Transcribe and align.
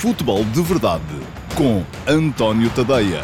Futebol 0.00 0.44
de 0.44 0.60
Verdade 0.60 1.02
com 1.56 1.82
António 2.06 2.68
Tadeia. 2.74 3.22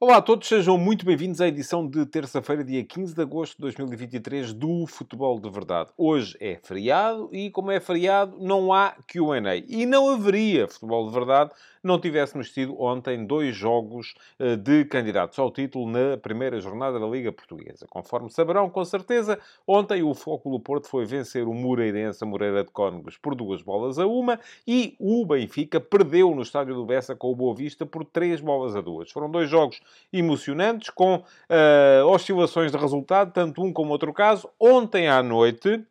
Olá 0.00 0.16
a 0.16 0.22
todos, 0.22 0.48
sejam 0.48 0.76
muito 0.76 1.06
bem-vindos 1.06 1.40
à 1.40 1.46
edição 1.48 1.88
de 1.88 2.04
terça-feira, 2.04 2.64
dia 2.64 2.84
15 2.84 3.14
de 3.14 3.22
agosto 3.22 3.56
de 3.56 3.62
2023 3.62 4.52
do 4.52 4.86
Futebol 4.86 5.40
de 5.40 5.48
Verdade. 5.48 5.92
Hoje 5.96 6.36
é 6.40 6.60
feriado 6.62 7.30
e, 7.32 7.50
como 7.50 7.70
é 7.70 7.80
feriado, 7.80 8.36
não 8.38 8.72
há 8.72 8.96
QA. 9.06 9.56
E 9.66 9.86
não 9.86 10.10
haveria 10.10 10.68
Futebol 10.68 11.06
de 11.06 11.14
Verdade 11.14 11.52
não 11.86 12.00
tivéssemos 12.00 12.50
tido 12.50 12.80
ontem 12.80 13.24
dois 13.24 13.54
jogos 13.54 14.14
eh, 14.38 14.56
de 14.56 14.84
candidatos 14.86 15.38
ao 15.38 15.50
título 15.50 15.90
na 15.90 16.16
primeira 16.16 16.58
jornada 16.60 16.98
da 16.98 17.06
Liga 17.06 17.30
Portuguesa. 17.30 17.86
Conforme 17.88 18.30
saberão, 18.30 18.68
com 18.70 18.84
certeza, 18.84 19.38
ontem 19.66 20.02
o 20.02 20.14
Foco 20.14 20.58
Porto 20.60 20.88
foi 20.88 21.04
vencer 21.04 21.46
o 21.46 21.54
Moreirense, 21.54 22.24
a 22.24 22.26
Moreira 22.26 22.64
de 22.64 22.70
Cónegos, 22.70 23.16
por 23.16 23.34
duas 23.34 23.62
bolas 23.62 23.98
a 23.98 24.06
uma 24.06 24.40
e 24.66 24.96
o 24.98 25.24
Benfica 25.26 25.80
perdeu 25.80 26.34
no 26.34 26.42
estádio 26.42 26.74
do 26.74 26.86
Bessa 26.86 27.14
com 27.14 27.30
o 27.30 27.36
Boa 27.36 27.54
Vista 27.54 27.84
por 27.84 28.04
três 28.04 28.40
bolas 28.40 28.74
a 28.74 28.80
duas. 28.80 29.10
Foram 29.10 29.30
dois 29.30 29.48
jogos 29.48 29.80
emocionantes, 30.12 30.90
com 30.90 31.16
uh, 31.16 32.06
oscilações 32.06 32.72
de 32.72 32.78
resultado, 32.78 33.32
tanto 33.32 33.62
um 33.62 33.72
como 33.72 33.92
outro 33.92 34.12
caso. 34.12 34.48
Ontem 34.58 35.08
à 35.08 35.22
noite, 35.22 35.84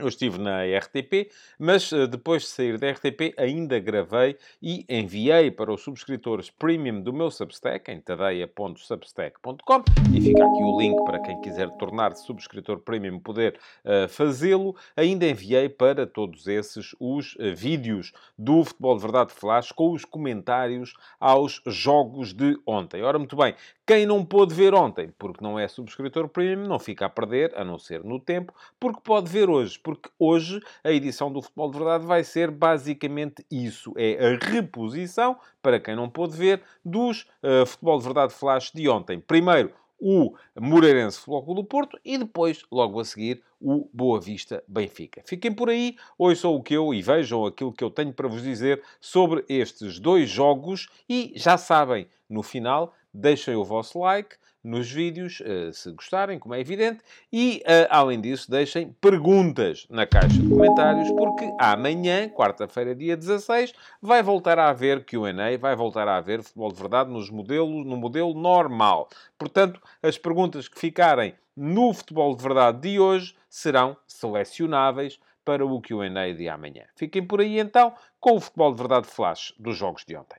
eu 0.00 0.08
estive 0.08 0.38
na 0.38 0.62
RTP, 0.64 1.30
mas 1.58 1.92
eh, 1.92 2.06
depois 2.06 2.42
de 2.42 2.48
sair 2.48 2.78
da 2.78 2.90
RTP 2.90 3.34
ainda 3.36 3.78
gravei 3.78 4.36
e 4.60 4.84
enviei 4.88 5.50
para 5.50 5.72
os 5.72 5.82
subscritores 5.82 6.50
premium 6.50 7.00
do 7.00 7.12
meu 7.12 7.30
Substack, 7.30 7.90
em 7.90 8.00
tadeia.substack.com, 8.00 9.84
e 10.14 10.20
fica 10.20 10.44
aqui 10.44 10.62
o 10.62 10.80
link 10.80 11.04
para 11.04 11.20
quem 11.20 11.40
quiser 11.40 11.70
tornar-se 11.76 12.24
subscritor 12.24 12.80
premium 12.80 13.18
poder 13.18 13.58
uh, 13.84 14.08
fazê-lo. 14.08 14.74
Ainda 14.96 15.26
enviei 15.26 15.68
para 15.68 16.06
todos 16.06 16.46
esses 16.46 16.94
os 16.98 17.36
uh, 17.36 17.54
vídeos 17.54 18.12
do 18.38 18.64
Futebol 18.64 18.96
de 18.96 19.02
Verdade 19.02 19.32
Flash 19.32 19.72
com 19.72 19.92
os 19.92 20.04
comentários 20.04 20.94
aos 21.18 21.60
jogos 21.66 22.32
de 22.32 22.58
ontem. 22.66 23.02
Ora, 23.02 23.18
muito 23.18 23.36
bem, 23.36 23.54
quem 23.90 24.06
não 24.06 24.24
pôde 24.24 24.54
ver 24.54 24.72
ontem, 24.72 25.12
porque 25.18 25.42
não 25.42 25.58
é 25.58 25.66
subscritor 25.66 26.28
premium, 26.28 26.68
não 26.68 26.78
fica 26.78 27.06
a 27.06 27.08
perder, 27.08 27.52
a 27.56 27.64
não 27.64 27.76
ser 27.76 28.04
no 28.04 28.20
tempo, 28.20 28.54
porque 28.78 29.00
pode 29.02 29.28
ver 29.28 29.50
hoje. 29.50 29.78
Porque 29.90 30.08
hoje 30.20 30.60
a 30.84 30.92
edição 30.92 31.32
do 31.32 31.42
Futebol 31.42 31.68
de 31.72 31.78
Verdade 31.78 32.06
vai 32.06 32.22
ser 32.22 32.48
basicamente 32.48 33.44
isso. 33.50 33.92
É 33.96 34.24
a 34.24 34.38
reposição, 34.38 35.36
para 35.60 35.80
quem 35.80 35.96
não 35.96 36.08
pôde 36.08 36.36
ver, 36.36 36.62
dos 36.84 37.22
uh, 37.42 37.66
Futebol 37.66 37.98
de 37.98 38.04
Verdade 38.04 38.32
Flash 38.32 38.70
de 38.72 38.88
ontem. 38.88 39.18
Primeiro, 39.18 39.72
o 39.98 40.32
Moreirense 40.58 41.18
Futebol 41.18 41.42
Clube 41.42 41.62
do 41.62 41.66
Porto 41.66 41.98
e 42.04 42.16
depois, 42.16 42.62
logo 42.70 43.00
a 43.00 43.04
seguir, 43.04 43.42
o 43.60 43.88
Boa 43.92 44.20
Vista 44.20 44.62
Benfica. 44.68 45.22
Fiquem 45.26 45.52
por 45.52 45.68
aí, 45.68 45.96
ouçam 46.16 46.54
o 46.54 46.62
que 46.62 46.74
eu 46.74 46.94
e 46.94 47.02
vejam 47.02 47.44
aquilo 47.44 47.72
que 47.72 47.82
eu 47.82 47.90
tenho 47.90 48.12
para 48.12 48.28
vos 48.28 48.42
dizer 48.42 48.80
sobre 49.00 49.44
estes 49.48 49.98
dois 49.98 50.30
jogos 50.30 50.88
e 51.08 51.32
já 51.34 51.58
sabem, 51.58 52.06
no 52.28 52.44
final 52.44 52.94
deixem 53.12 53.56
o 53.56 53.64
vosso 53.64 53.98
like 53.98 54.36
nos 54.62 54.90
vídeos, 54.90 55.42
eh, 55.44 55.70
se 55.72 55.90
gostarem, 55.92 56.38
como 56.38 56.54
é 56.54 56.60
evidente, 56.60 57.00
e, 57.32 57.62
eh, 57.64 57.88
além 57.90 58.20
disso, 58.20 58.50
deixem 58.50 58.92
perguntas 59.00 59.86
na 59.88 60.06
caixa 60.06 60.38
de 60.38 60.48
comentários, 60.48 61.10
porque 61.12 61.50
amanhã, 61.58 62.28
quarta-feira, 62.28 62.94
dia 62.94 63.16
16, 63.16 63.72
vai 64.00 64.22
voltar 64.22 64.58
a 64.58 64.68
haver 64.68 65.04
Q&A, 65.04 65.56
vai 65.58 65.74
voltar 65.74 66.06
a 66.08 66.16
haver 66.16 66.42
futebol 66.42 66.70
de 66.70 66.80
verdade 66.80 67.10
nos 67.10 67.30
modelos, 67.30 67.86
no 67.86 67.96
modelo 67.96 68.34
normal. 68.34 69.08
Portanto, 69.38 69.80
as 70.02 70.18
perguntas 70.18 70.68
que 70.68 70.78
ficarem 70.78 71.34
no 71.56 71.92
futebol 71.92 72.34
de 72.34 72.42
verdade 72.42 72.80
de 72.80 73.00
hoje 73.00 73.34
serão 73.48 73.96
selecionáveis 74.06 75.18
para 75.44 75.64
o 75.64 75.80
Q&A 75.80 76.32
de 76.32 76.48
amanhã. 76.48 76.84
Fiquem 76.94 77.26
por 77.26 77.40
aí, 77.40 77.58
então, 77.58 77.94
com 78.20 78.36
o 78.36 78.40
futebol 78.40 78.72
de 78.72 78.78
verdade 78.78 79.06
flash 79.06 79.54
dos 79.58 79.76
jogos 79.76 80.04
de 80.04 80.16
ontem. 80.16 80.38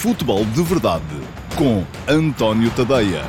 Futebol 0.00 0.44
de 0.44 0.62
Verdade 0.62 1.02
com 1.58 1.82
António 2.08 2.70
Tadeia. 2.70 3.22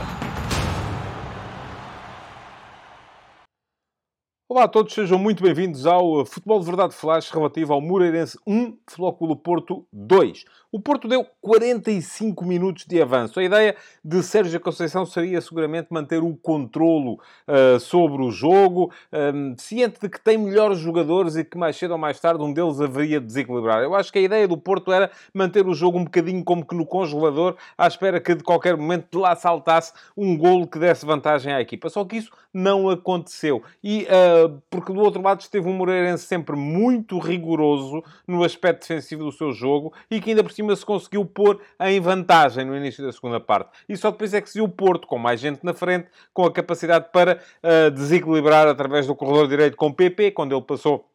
Olá 4.48 4.66
a 4.66 4.68
todos, 4.68 4.94
sejam 4.94 5.18
muito 5.18 5.42
bem-vindos 5.42 5.88
ao 5.88 6.24
Futebol 6.28 6.60
de 6.60 6.68
Verdade 6.68 6.94
Flash 6.94 7.32
relativo 7.32 7.74
ao 7.74 7.82
Moreirense 7.82 8.38
1, 8.46 8.78
Flóculo 8.88 9.36
Porto 9.36 9.88
2. 9.92 10.46
O 10.72 10.80
Porto 10.80 11.08
deu 11.08 11.26
45 11.42 12.46
minutos 12.46 12.86
de 12.86 13.02
avanço. 13.02 13.40
A 13.40 13.44
ideia 13.44 13.76
de 14.06 14.22
Sérgio 14.22 14.60
Conceição 14.60 15.04
seria 15.04 15.42
seguramente 15.42 15.88
manter 15.90 16.22
o 16.22 16.36
controlo 16.36 17.14
uh, 17.48 17.80
sobre 17.80 18.22
o 18.22 18.30
jogo, 18.30 18.92
um, 19.12 19.56
ciente 19.58 20.00
de 20.00 20.08
que 20.08 20.22
tem 20.22 20.38
melhores 20.38 20.78
jogadores 20.78 21.36
e 21.36 21.44
que 21.44 21.58
mais 21.58 21.76
cedo 21.76 21.92
ou 21.92 21.98
mais 21.98 22.20
tarde 22.20 22.44
um 22.44 22.54
deles 22.54 22.80
haveria 22.80 23.20
de 23.20 23.26
desequilibrar. 23.26 23.82
Eu 23.82 23.96
acho 23.96 24.14
que 24.14 24.20
a 24.20 24.22
ideia 24.22 24.48
do 24.48 24.60
Porto 24.60 24.92
era 24.92 25.10
manter 25.34 25.66
o 25.66 25.74
jogo 25.74 25.98
um 25.98 26.04
bocadinho 26.04 26.44
como 26.44 26.64
que 26.64 26.76
no 26.76 26.86
congelador, 26.86 27.56
à 27.76 27.88
espera 27.88 28.22
que 28.22 28.36
de 28.36 28.44
qualquer 28.44 28.78
momento 28.78 29.08
de 29.12 29.18
lá 29.18 29.36
saltasse 29.36 29.92
um 30.16 30.38
golo 30.38 30.68
que 30.68 30.78
desse 30.78 31.04
vantagem 31.04 31.52
à 31.52 31.60
equipa. 31.60 31.90
Só 31.90 32.06
que 32.06 32.18
isso 32.18 32.30
não 32.54 32.90
aconteceu. 32.90 33.64
E 33.84 34.04
uh, 34.04 34.62
porque 34.70 34.94
do 34.94 35.00
outro 35.00 35.22
lado 35.22 35.42
esteve 35.42 35.68
um 35.68 35.74
Moreirense 35.74 36.26
sempre 36.26 36.56
muito 36.56 37.18
rigoroso 37.18 38.04
no 38.28 38.44
aspecto 38.44 38.82
defensivo 38.82 39.24
do 39.24 39.32
seu 39.32 39.52
jogo 39.52 39.92
e 40.12 40.22
que 40.22 40.30
ainda 40.30 40.44
por 40.44 40.59
cima 40.60 40.76
se 40.76 40.86
conseguiu 40.86 41.26
pôr 41.26 41.60
em 41.80 42.00
vantagem 42.00 42.66
no 42.66 42.76
início 42.76 43.04
da 43.04 43.12
segunda 43.12 43.40
parte. 43.40 43.72
E 43.88 43.96
só 43.96 44.12
depois 44.12 44.34
é 44.34 44.42
que 44.42 44.50
se 44.50 44.56
viu 44.56 44.66
o 44.66 44.70
Porto, 44.70 45.08
com 45.08 45.18
mais 45.18 45.40
gente 45.40 45.64
na 45.64 45.74
frente, 45.74 46.08
com 46.34 46.46
a 46.46 46.52
capacidade 46.52 47.08
para 47.12 47.40
uh, 47.64 47.92
desequilibrar 47.92 48.68
através 48.68 49.08
do 49.08 49.16
corredor 49.16 49.48
direito 49.48 49.78
com 49.78 49.92
PP, 49.92 50.32
quando 50.32 50.54
ele 50.54 50.62
passou 50.62 51.09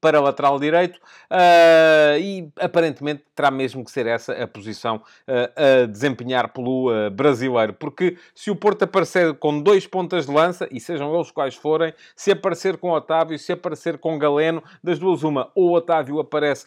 para 0.00 0.20
lateral 0.20 0.58
direito 0.58 0.96
uh, 0.96 2.18
e 2.18 2.50
aparentemente 2.58 3.22
terá 3.34 3.50
mesmo 3.50 3.84
que 3.84 3.90
ser 3.90 4.06
essa 4.06 4.32
a 4.32 4.46
posição 4.46 4.96
uh, 4.96 5.82
a 5.82 5.86
desempenhar 5.86 6.48
pelo 6.52 6.90
uh, 6.90 7.10
brasileiro, 7.10 7.74
porque 7.74 8.16
se 8.34 8.50
o 8.50 8.56
Porto 8.56 8.82
aparecer 8.84 9.34
com 9.34 9.60
dois 9.60 9.86
pontas 9.86 10.26
de 10.26 10.32
lança, 10.32 10.68
e 10.70 10.80
sejam 10.80 11.14
eles 11.14 11.30
quais 11.30 11.54
forem, 11.54 11.92
se 12.16 12.30
aparecer 12.30 12.78
com 12.78 12.90
Otávio, 12.90 13.38
se 13.38 13.52
aparecer 13.52 13.98
com 13.98 14.18
Galeno, 14.18 14.62
das 14.82 14.98
duas 14.98 15.22
uma, 15.22 15.50
ou 15.54 15.74
Otávio 15.74 16.18
aparece 16.20 16.66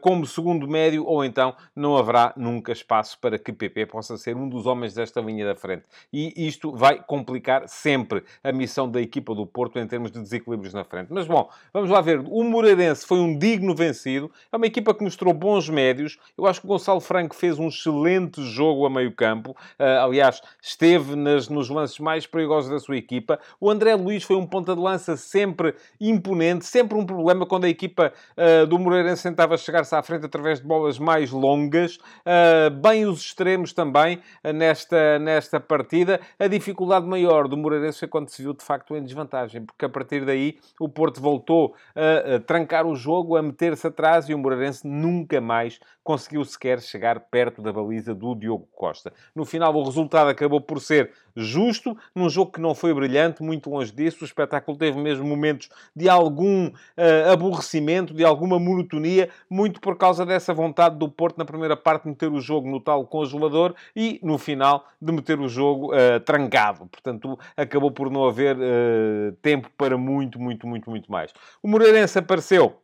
como 0.00 0.26
segundo 0.26 0.66
médio, 0.68 1.04
ou 1.06 1.24
então 1.24 1.54
não 1.74 1.96
haverá 1.96 2.32
nunca 2.36 2.72
espaço 2.72 3.18
para 3.20 3.38
que 3.38 3.52
PP 3.52 3.86
possa 3.86 4.16
ser 4.16 4.36
um 4.36 4.48
dos 4.48 4.66
homens 4.66 4.94
desta 4.94 5.20
linha 5.20 5.46
da 5.46 5.54
frente. 5.54 5.84
E 6.12 6.46
isto 6.46 6.74
vai 6.74 7.02
complicar 7.02 7.68
sempre 7.68 8.24
a 8.42 8.52
missão 8.52 8.90
da 8.90 9.00
equipa 9.00 9.34
do 9.34 9.46
Porto 9.46 9.78
em 9.78 9.86
termos 9.86 10.10
de 10.10 10.20
desequilíbrios 10.20 10.74
na 10.74 10.84
frente. 10.84 11.08
Mas 11.10 11.26
bom, 11.26 11.48
vamos 11.72 11.90
lá 11.90 12.00
ver. 12.00 12.20
O 12.20 12.42
Moreira 12.44 12.73
Moreirense 12.74 13.06
foi 13.06 13.20
um 13.20 13.38
digno 13.38 13.72
vencido. 13.74 14.30
É 14.50 14.56
uma 14.56 14.66
equipa 14.66 14.92
que 14.92 15.04
mostrou 15.04 15.32
bons 15.32 15.68
médios. 15.68 16.18
Eu 16.36 16.44
acho 16.44 16.60
que 16.60 16.66
o 16.66 16.68
Gonçalo 16.68 17.00
Franco 17.00 17.34
fez 17.34 17.56
um 17.56 17.68
excelente 17.68 18.42
jogo 18.42 18.84
a 18.84 18.90
meio 18.90 19.12
campo. 19.12 19.52
Uh, 19.78 20.02
aliás, 20.02 20.40
esteve 20.60 21.14
nas, 21.14 21.48
nos 21.48 21.70
lances 21.70 22.00
mais 22.00 22.26
perigosos 22.26 22.68
da 22.68 22.80
sua 22.80 22.96
equipa. 22.96 23.38
O 23.60 23.70
André 23.70 23.94
Luiz 23.94 24.24
foi 24.24 24.34
um 24.34 24.44
ponta 24.44 24.74
de 24.74 24.80
lança 24.80 25.16
sempre 25.16 25.76
imponente. 26.00 26.66
Sempre 26.66 26.98
um 26.98 27.06
problema 27.06 27.46
quando 27.46 27.64
a 27.64 27.68
equipa 27.68 28.12
uh, 28.36 28.66
do 28.66 28.76
Moreirense 28.76 29.22
tentava 29.22 29.56
chegar-se 29.56 29.94
à 29.94 30.02
frente 30.02 30.26
através 30.26 30.60
de 30.60 30.66
bolas 30.66 30.98
mais 30.98 31.30
longas. 31.30 31.96
Uh, 31.96 32.70
bem 32.82 33.06
os 33.06 33.20
extremos 33.20 33.72
também 33.72 34.20
nesta, 34.42 35.18
nesta 35.20 35.60
partida. 35.60 36.20
A 36.40 36.48
dificuldade 36.48 37.06
maior 37.06 37.46
do 37.46 37.56
Moreirense 37.56 38.00
foi 38.00 38.08
quando 38.08 38.28
se 38.30 38.42
viu 38.42 38.52
de 38.52 38.64
facto 38.64 38.96
em 38.96 39.02
desvantagem, 39.02 39.62
porque 39.62 39.84
a 39.84 39.88
partir 39.88 40.24
daí 40.24 40.58
o 40.80 40.88
Porto 40.88 41.20
voltou 41.20 41.76
a, 41.94 42.34
a 42.34 42.40
trancar 42.64 42.86
o 42.86 42.96
jogo, 42.96 43.36
a 43.36 43.42
meter-se 43.42 43.86
atrás 43.86 44.28
e 44.28 44.34
o 44.34 44.38
Moreirense 44.38 44.86
nunca 44.86 45.40
mais 45.40 45.78
conseguiu 46.02 46.44
sequer 46.44 46.80
chegar 46.80 47.18
perto 47.18 47.62
da 47.62 47.72
baliza 47.72 48.14
do 48.14 48.34
Diogo 48.34 48.68
Costa. 48.74 49.12
No 49.34 49.44
final, 49.44 49.74
o 49.74 49.82
resultado 49.82 50.28
acabou 50.28 50.60
por 50.60 50.80
ser 50.80 51.10
justo, 51.36 51.96
num 52.14 52.28
jogo 52.28 52.52
que 52.52 52.60
não 52.60 52.74
foi 52.74 52.92
brilhante, 52.94 53.42
muito 53.42 53.70
longe 53.70 53.90
disso. 53.90 54.18
O 54.22 54.24
espetáculo 54.24 54.76
teve 54.76 54.98
mesmo 54.98 55.26
momentos 55.26 55.68
de 55.96 56.08
algum 56.08 56.68
uh, 56.68 57.32
aborrecimento, 57.32 58.14
de 58.14 58.24
alguma 58.24 58.58
monotonia, 58.58 59.30
muito 59.48 59.80
por 59.80 59.96
causa 59.96 60.24
dessa 60.26 60.52
vontade 60.52 60.96
do 60.96 61.08
Porto 61.08 61.38
na 61.38 61.44
primeira 61.44 61.76
parte 61.76 62.04
de 62.04 62.10
meter 62.10 62.30
o 62.30 62.40
jogo 62.40 62.68
no 62.68 62.80
tal 62.80 63.06
congelador 63.06 63.74
e 63.96 64.20
no 64.22 64.38
final 64.38 64.86
de 65.00 65.10
meter 65.10 65.40
o 65.40 65.48
jogo 65.48 65.92
uh, 65.92 66.20
trancado. 66.20 66.86
Portanto, 66.86 67.38
acabou 67.56 67.90
por 67.90 68.10
não 68.10 68.26
haver 68.26 68.56
uh, 68.56 69.32
tempo 69.40 69.70
para 69.76 69.96
muito, 69.96 70.38
muito, 70.38 70.66
muito, 70.66 70.90
muito 70.90 71.10
mais. 71.10 71.32
O 71.62 71.68
Moreirense 71.68 72.18
apareceu 72.18 72.53
aconteceu? 72.54 72.83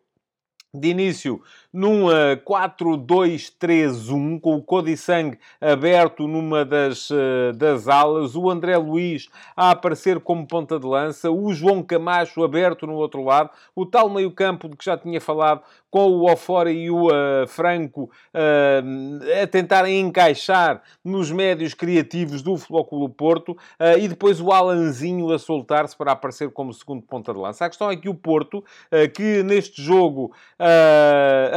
De 0.72 0.88
início 0.88 1.42
num 1.72 2.06
uh, 2.06 2.36
4-2-3-1, 2.44 4.40
com 4.40 4.56
o 4.56 4.62
Codissang 4.62 5.38
aberto 5.60 6.26
numa 6.26 6.64
das, 6.64 7.10
uh, 7.10 7.52
das 7.54 7.86
alas, 7.88 8.34
o 8.34 8.50
André 8.50 8.76
Luiz 8.76 9.28
a 9.56 9.70
aparecer 9.70 10.20
como 10.20 10.46
ponta 10.46 10.78
de 10.78 10.86
lança, 10.86 11.30
o 11.30 11.52
João 11.52 11.82
Camacho 11.82 12.44
aberto 12.44 12.86
no 12.86 12.94
outro 12.94 13.24
lado, 13.24 13.50
o 13.74 13.86
tal 13.86 14.08
meio-campo 14.08 14.68
de 14.68 14.76
que 14.76 14.84
já 14.84 14.96
tinha 14.96 15.20
falado, 15.20 15.62
com 15.90 16.08
o 16.08 16.30
Ofora 16.30 16.70
e 16.70 16.88
o 16.88 17.08
uh, 17.08 17.48
Franco 17.48 18.08
a 18.32 19.46
tentarem 19.48 19.98
encaixar 19.98 20.82
nos 21.04 21.32
médios 21.32 21.74
criativos 21.74 22.42
do 22.42 22.56
Futebol 22.56 23.08
Porto 23.08 23.50
uh, 23.50 23.98
e 23.98 24.06
depois 24.06 24.40
o 24.40 24.52
Alanzinho 24.52 25.32
a 25.32 25.38
soltar-se 25.38 25.96
para 25.96 26.12
aparecer 26.12 26.48
como 26.52 26.72
segundo 26.72 27.02
ponta 27.02 27.32
de 27.32 27.40
lança. 27.40 27.64
A 27.64 27.68
questão 27.68 27.90
é 27.90 27.96
que 27.96 28.08
o 28.08 28.14
Porto, 28.14 28.64
que 29.14 29.42
neste 29.42 29.82
jogo 29.82 30.32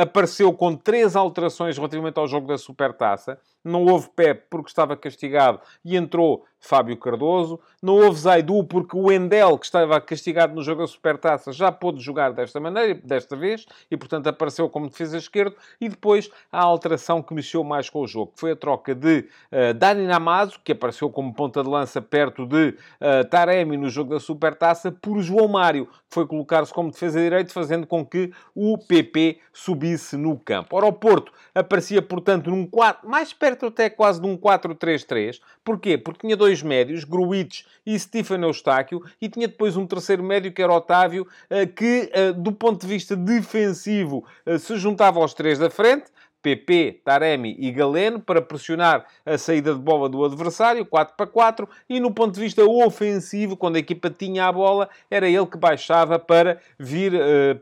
apareceu 0.01 0.53
com 0.53 0.75
três 0.75 1.15
alterações 1.15 1.77
relativamente 1.77 2.17
ao 2.17 2.27
jogo 2.27 2.47
da 2.47 2.57
Supertaça, 2.57 3.39
não 3.63 3.85
houve 3.85 4.09
Pep 4.09 4.45
porque 4.49 4.69
estava 4.69 4.95
castigado 4.97 5.59
e 5.83 5.95
entrou 5.95 6.45
Fábio 6.63 6.95
Cardoso. 6.95 7.59
Não 7.81 7.95
houve 7.95 8.17
Zaidu 8.17 8.63
porque 8.63 8.95
o 8.95 9.11
Endel, 9.11 9.57
que 9.57 9.65
estava 9.65 9.99
castigado 9.99 10.55
no 10.55 10.63
jogo 10.63 10.81
da 10.81 10.87
Supertaça, 10.87 11.51
já 11.51 11.69
pôde 11.71 12.01
jogar 12.01 12.31
desta 12.31 12.57
maneira, 12.59 12.95
desta 13.03 13.35
vez, 13.35 13.65
e 13.91 13.97
portanto 13.97 14.27
apareceu 14.27 14.69
como 14.69 14.87
defesa 14.87 15.17
esquerdo. 15.17 15.55
E 15.79 15.89
depois 15.89 16.29
a 16.49 16.61
alteração 16.61 17.21
que 17.21 17.33
mexeu 17.33 17.63
mais 17.65 17.89
com 17.89 17.99
o 17.99 18.07
jogo, 18.07 18.31
que 18.33 18.39
foi 18.39 18.51
a 18.51 18.55
troca 18.55 18.95
de 18.95 19.27
uh, 19.51 19.73
Dani 19.75 20.07
Namazo, 20.07 20.59
que 20.63 20.71
apareceu 20.71 21.09
como 21.09 21.33
ponta 21.33 21.61
de 21.61 21.69
lança 21.69 22.01
perto 22.01 22.45
de 22.45 22.69
uh, 22.69 23.27
Taremi 23.29 23.75
no 23.75 23.89
jogo 23.89 24.11
da 24.11 24.19
Supertaça, 24.19 24.89
por 24.89 25.19
João 25.19 25.49
Mário, 25.49 25.87
que 25.87 26.15
foi 26.15 26.25
colocar-se 26.25 26.73
como 26.73 26.91
defesa 26.91 27.19
direito, 27.19 27.51
fazendo 27.51 27.85
com 27.85 28.05
que 28.05 28.31
o 28.55 28.77
PP 28.77 29.39
subisse 29.51 30.15
no 30.15 30.39
campo. 30.39 30.77
Ora, 30.77 30.85
o 30.85 30.93
Porto 30.93 31.33
aparecia, 31.53 32.01
portanto, 32.01 32.49
num 32.49 32.65
4, 32.65 33.07
mais 33.09 33.33
perto 33.33 33.52
até 33.61 33.89
quase 33.89 34.21
de 34.21 34.27
um 34.27 34.37
4-3-3. 34.37 35.39
Porquê? 35.63 35.97
Porque 35.97 36.27
tinha 36.27 36.35
dois 36.35 36.61
médios, 36.61 37.03
Gruitch 37.03 37.63
e 37.85 37.97
Stefano 37.97 38.47
Eustáquio, 38.47 39.03
e 39.21 39.29
tinha 39.29 39.47
depois 39.47 39.77
um 39.77 39.85
terceiro 39.85 40.23
médio, 40.23 40.51
que 40.51 40.61
era 40.61 40.73
Otávio, 40.73 41.27
eh, 41.49 41.65
que, 41.65 42.09
eh, 42.13 42.31
do 42.31 42.51
ponto 42.51 42.81
de 42.81 42.87
vista 42.87 43.15
defensivo, 43.15 44.25
eh, 44.45 44.57
se 44.57 44.77
juntava 44.77 45.19
aos 45.19 45.33
três 45.33 45.59
da 45.59 45.69
frente, 45.69 46.05
PP, 46.41 46.99
Taremi 47.05 47.55
e 47.57 47.71
Galeno 47.71 48.19
para 48.19 48.41
pressionar 48.41 49.05
a 49.25 49.37
saída 49.37 49.73
de 49.73 49.79
bola 49.79 50.09
do 50.09 50.25
adversário, 50.25 50.85
4 50.85 51.15
para 51.15 51.25
4, 51.25 51.69
e 51.89 52.01
no 52.01 52.13
ponto 52.13 52.33
de 52.33 52.41
vista 52.41 52.61
ofensivo, 52.65 53.55
quando 53.55 53.77
a 53.77 53.79
equipa 53.79 54.09
tinha 54.09 54.45
a 54.45 54.51
bola, 54.51 54.89
era 55.09 55.29
ele 55.29 55.45
que 55.45 55.57
baixava 55.57 56.19
para 56.19 56.59
vir 56.77 57.13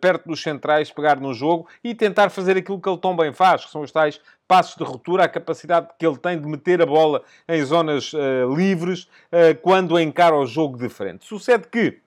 perto 0.02 0.28
dos 0.30 0.42
centrais, 0.42 0.90
pegar 0.90 1.20
no 1.20 1.32
jogo 1.32 1.68
e 1.84 1.94
tentar 1.94 2.32
fazer 2.32 2.58
aquilo 2.58 2.82
que 2.82 2.90
ele 2.90 2.98
tão 2.98 3.16
bem 3.16 3.32
faz, 3.32 3.66
que 3.66 3.72
são 3.72 3.82
os 3.82 3.92
tais 3.92 4.20
passos 4.51 4.75
de 4.75 4.83
ruptura, 4.83 5.24
a 5.24 5.30
capacidade 5.30 5.88
que 5.98 6.06
ele 6.06 6.18
tem 6.18 6.38
de 6.38 6.45
meter 6.45 6.81
a 6.81 6.86
bola 6.86 7.24
em 7.48 7.63
zonas 7.63 8.12
uh, 8.12 8.53
livres 8.53 9.03
uh, 9.31 9.57
quando 9.62 9.98
encara 9.98 10.36
o 10.36 10.45
jogo 10.45 10.77
de 10.77 10.89
frente. 10.89 11.25
Sucede 11.25 11.69
que 11.69 12.00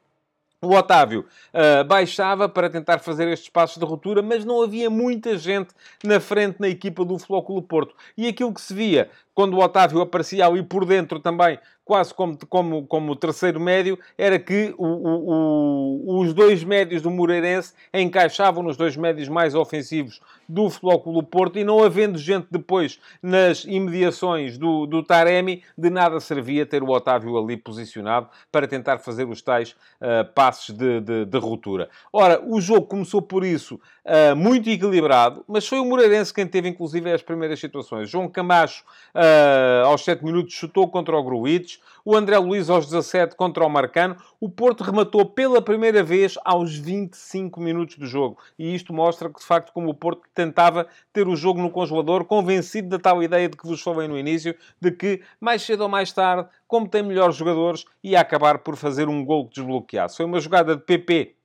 o 0.60 0.74
Otávio 0.74 1.24
uh, 1.54 1.82
baixava 1.84 2.46
para 2.46 2.68
tentar 2.68 2.98
fazer 2.98 3.28
estes 3.28 3.48
passos 3.48 3.78
de 3.78 3.84
ruptura, 3.86 4.20
mas 4.20 4.44
não 4.44 4.62
havia 4.62 4.90
muita 4.90 5.38
gente 5.38 5.72
na 6.04 6.20
frente 6.20 6.60
na 6.60 6.68
equipa 6.68 7.02
do 7.02 7.18
Flóculo 7.18 7.62
Porto. 7.62 7.94
E 8.14 8.28
aquilo 8.28 8.52
que 8.52 8.60
se 8.60 8.74
via 8.74 9.08
quando 9.34 9.54
o 9.54 9.60
Otávio 9.60 10.02
aparecia 10.02 10.46
ali 10.46 10.62
por 10.62 10.84
dentro 10.84 11.18
também, 11.20 11.58
quase 11.84 12.14
como, 12.14 12.38
como, 12.46 12.86
como 12.86 13.16
terceiro 13.16 13.60
médio, 13.60 13.98
era 14.16 14.38
que 14.38 14.74
o, 14.78 14.86
o, 14.86 16.16
o, 16.16 16.20
os 16.20 16.32
dois 16.32 16.64
médios 16.64 17.02
do 17.02 17.10
Moreirense 17.10 17.74
encaixavam 17.92 18.62
nos 18.62 18.76
dois 18.76 18.96
médios 18.96 19.28
mais 19.28 19.54
ofensivos 19.54 20.20
do 20.48 20.70
Futebol 20.70 21.22
Porto 21.22 21.58
e 21.58 21.64
não 21.64 21.82
havendo 21.82 22.18
gente 22.18 22.46
depois 22.50 22.98
nas 23.22 23.64
imediações 23.64 24.58
do, 24.58 24.86
do 24.86 25.02
Taremi, 25.02 25.62
de 25.76 25.90
nada 25.90 26.20
servia 26.20 26.66
ter 26.66 26.82
o 26.82 26.90
Otávio 26.90 27.36
ali 27.36 27.56
posicionado 27.56 28.28
para 28.50 28.66
tentar 28.66 28.98
fazer 28.98 29.26
os 29.26 29.42
tais 29.42 29.72
uh, 30.00 30.24
passes 30.34 30.74
de, 30.74 31.00
de, 31.00 31.24
de, 31.24 31.38
ruptura. 31.38 31.88
Ora, 32.12 32.42
o 32.44 32.60
jogo 32.60 32.86
começou 32.86 33.20
por 33.20 33.44
isso 33.44 33.80
uh, 34.04 34.36
muito 34.36 34.68
equilibrado, 34.68 35.44
mas 35.46 35.66
foi 35.66 35.78
o 35.78 35.84
Moreirense 35.84 36.32
quem 36.32 36.46
teve 36.46 36.68
inclusive 36.68 37.10
as 37.10 37.22
primeiras 37.22 37.58
situações. 37.58 38.08
João 38.08 38.28
Camacho 38.28 38.84
uh, 39.14 39.86
aos 39.86 40.04
7 40.04 40.24
minutos 40.24 40.54
chutou 40.54 40.88
contra 40.88 41.16
o 41.16 41.22
Gruitch, 41.22 41.73
o 42.04 42.16
André 42.16 42.38
Luiz 42.38 42.68
aos 42.68 42.86
17 42.86 43.34
contra 43.36 43.64
o 43.64 43.68
Marcano. 43.68 44.16
O 44.40 44.48
Porto 44.48 44.84
rematou 44.84 45.24
pela 45.24 45.62
primeira 45.62 46.02
vez 46.02 46.36
aos 46.44 46.76
25 46.76 47.60
minutos 47.60 47.96
do 47.96 48.06
jogo. 48.06 48.38
E 48.58 48.74
isto 48.74 48.92
mostra 48.92 49.28
que, 49.28 49.38
de 49.38 49.46
facto, 49.46 49.72
como 49.72 49.90
o 49.90 49.94
Porto 49.94 50.22
tentava 50.34 50.86
ter 51.12 51.28
o 51.28 51.36
jogo 51.36 51.60
no 51.60 51.70
congelador, 51.70 52.24
convencido 52.24 52.88
da 52.88 52.98
tal 52.98 53.22
ideia 53.22 53.48
de 53.48 53.56
que 53.56 53.66
vos 53.66 53.80
falei 53.80 54.08
no 54.08 54.18
início, 54.18 54.54
de 54.80 54.90
que 54.90 55.22
mais 55.40 55.62
cedo 55.62 55.82
ou 55.82 55.88
mais 55.88 56.12
tarde, 56.12 56.48
como 56.66 56.88
tem 56.88 57.02
melhores 57.02 57.36
jogadores, 57.36 57.84
ia 58.02 58.20
acabar 58.20 58.58
por 58.58 58.76
fazer 58.76 59.08
um 59.08 59.24
gol 59.24 59.48
que 59.48 59.56
desbloqueasse. 59.56 60.16
Foi 60.16 60.26
uma 60.26 60.40
jogada 60.40 60.76
de 60.76 60.82
PP 60.82 61.36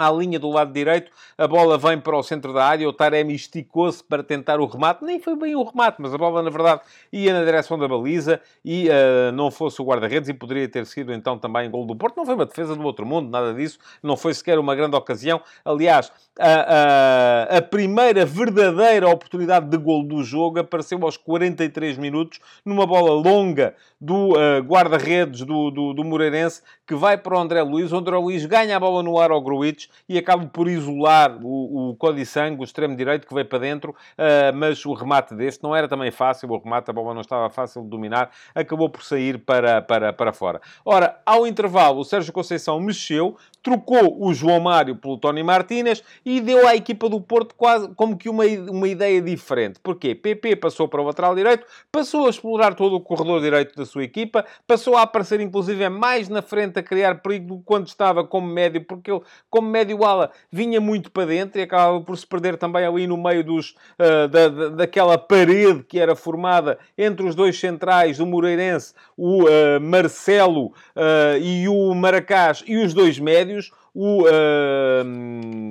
à 0.00 0.10
linha 0.10 0.38
do 0.38 0.50
lado 0.50 0.72
direito, 0.72 1.10
a 1.36 1.46
bola 1.46 1.76
vem 1.76 1.98
para 1.98 2.16
o 2.16 2.22
centro 2.22 2.52
da 2.52 2.64
área, 2.64 2.88
o 2.88 2.92
Taremi 2.92 3.34
esticou-se 3.34 4.02
para 4.02 4.22
tentar 4.22 4.60
o 4.60 4.66
remate, 4.66 5.04
nem 5.04 5.20
foi 5.20 5.36
bem 5.36 5.54
o 5.54 5.62
remate, 5.62 5.96
mas 6.00 6.14
a 6.14 6.18
bola 6.18 6.42
na 6.42 6.50
verdade 6.50 6.82
ia 7.12 7.32
na 7.32 7.44
direção 7.44 7.78
da 7.78 7.86
baliza 7.86 8.40
e 8.64 8.88
uh, 8.88 9.32
não 9.32 9.50
fosse 9.50 9.80
o 9.80 9.84
guarda-redes 9.84 10.28
e 10.28 10.34
poderia 10.34 10.68
ter 10.68 10.86
sido 10.86 11.12
então 11.12 11.38
também 11.38 11.70
gol 11.70 11.86
do 11.86 11.96
Porto. 11.96 12.16
Não 12.16 12.26
foi 12.26 12.34
uma 12.34 12.46
defesa 12.46 12.74
do 12.74 12.82
outro 12.82 13.04
mundo, 13.04 13.30
nada 13.30 13.54
disso, 13.54 13.78
não 14.02 14.16
foi 14.16 14.34
sequer 14.34 14.58
uma 14.58 14.74
grande 14.74 14.96
ocasião. 14.96 15.40
Aliás, 15.64 16.10
a, 16.38 17.54
a, 17.54 17.58
a 17.58 17.62
primeira 17.62 18.24
verdadeira 18.24 19.08
oportunidade 19.08 19.66
de 19.66 19.76
gol 19.76 20.04
do 20.04 20.22
jogo 20.22 20.60
apareceu 20.60 20.98
aos 21.02 21.16
43 21.16 21.98
minutos, 21.98 22.38
numa 22.64 22.86
bola 22.86 23.10
longa 23.10 23.74
do 24.00 24.30
uh, 24.30 24.62
guarda-redes 24.62 25.40
do, 25.42 25.70
do, 25.70 25.92
do, 25.92 26.04
Moreirense, 26.04 26.62
que 26.86 26.94
vai 26.94 27.18
para 27.18 27.36
o 27.36 27.40
André 27.40 27.62
Luiz. 27.62 27.92
O 27.92 27.96
André 27.96 28.16
Luiz 28.16 28.46
ganha 28.46 28.76
a 28.76 28.80
bola 28.80 29.02
no 29.02 29.18
ar 29.18 29.30
ao 29.30 29.40
Gruitch 29.40 29.87
e 30.08 30.18
acaba 30.18 30.46
por 30.46 30.68
isolar 30.68 31.38
o, 31.42 31.90
o 31.90 31.96
Codissang, 31.96 32.58
o 32.58 32.64
extremo 32.64 32.96
direito, 32.96 33.26
que 33.26 33.34
veio 33.34 33.46
para 33.46 33.58
dentro, 33.58 33.90
uh, 33.90 34.54
mas 34.54 34.84
o 34.84 34.92
remate 34.92 35.34
deste 35.34 35.62
não 35.62 35.74
era 35.74 35.88
também 35.88 36.10
fácil, 36.10 36.50
o 36.50 36.58
remate, 36.58 36.90
a 36.90 36.92
bola 36.92 37.14
não 37.14 37.20
estava 37.20 37.48
fácil 37.50 37.82
de 37.82 37.88
dominar, 37.88 38.30
acabou 38.54 38.88
por 38.88 39.02
sair 39.02 39.38
para, 39.38 39.82
para, 39.82 40.12
para 40.12 40.32
fora. 40.32 40.60
Ora, 40.84 41.20
ao 41.24 41.46
intervalo, 41.46 42.00
o 42.00 42.04
Sérgio 42.04 42.32
Conceição 42.32 42.80
mexeu, 42.80 43.36
trocou 43.62 44.16
o 44.24 44.32
João 44.32 44.60
Mário 44.60 44.96
pelo 44.96 45.18
Tony 45.18 45.42
Martínez 45.42 46.02
e 46.24 46.40
deu 46.40 46.66
à 46.66 46.74
equipa 46.74 47.08
do 47.08 47.20
Porto 47.20 47.54
quase 47.54 47.88
como 47.94 48.16
que 48.16 48.28
uma, 48.28 48.44
uma 48.44 48.88
ideia 48.88 49.20
diferente. 49.20 49.78
Porquê? 49.80 50.14
PP 50.14 50.56
passou 50.56 50.88
para 50.88 51.00
o 51.00 51.04
lateral 51.04 51.34
direito, 51.34 51.66
passou 51.90 52.26
a 52.26 52.30
explorar 52.30 52.74
todo 52.74 52.96
o 52.96 53.00
corredor 53.00 53.40
direito 53.40 53.74
da 53.76 53.84
sua 53.84 54.04
equipa, 54.04 54.44
passou 54.66 54.96
a 54.96 55.02
aparecer 55.02 55.40
inclusive 55.40 55.88
mais 55.88 56.28
na 56.28 56.42
frente 56.42 56.78
a 56.78 56.82
criar 56.82 57.16
perigo 57.16 57.62
quando 57.64 57.86
estava 57.86 58.24
como 58.24 58.46
médio, 58.46 58.84
porque 58.84 59.10
ele, 59.10 59.22
como 59.50 59.68
médio 59.68 59.77
ala, 60.04 60.30
vinha 60.50 60.80
muito 60.80 61.10
para 61.10 61.26
dentro 61.26 61.58
e 61.58 61.62
acabava 61.62 62.00
por 62.00 62.16
se 62.16 62.26
perder 62.26 62.56
também 62.56 62.84
ali 62.84 63.06
no 63.06 63.16
meio 63.16 63.44
dos, 63.44 63.70
uh, 63.98 64.28
da, 64.28 64.48
da, 64.48 64.68
daquela 64.70 65.18
parede 65.18 65.82
que 65.82 65.98
era 65.98 66.14
formada 66.14 66.78
entre 66.96 67.26
os 67.26 67.34
dois 67.34 67.58
centrais, 67.58 68.20
o 68.20 68.26
Moreirense, 68.26 68.94
o 69.16 69.44
uh, 69.44 69.80
Marcelo 69.80 70.66
uh, 70.66 71.38
e 71.40 71.68
o 71.68 71.94
Maracás, 71.94 72.62
e 72.66 72.76
os 72.76 72.94
dois 72.94 73.18
médios, 73.18 73.72
o 73.94 74.24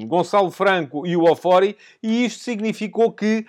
Gonçalo 0.06 0.52
Franco 0.52 1.06
e 1.06 1.16
o 1.16 1.24
Ofori, 1.24 1.78
e 2.02 2.26
isto 2.26 2.44
significou 2.44 3.12
que 3.12 3.46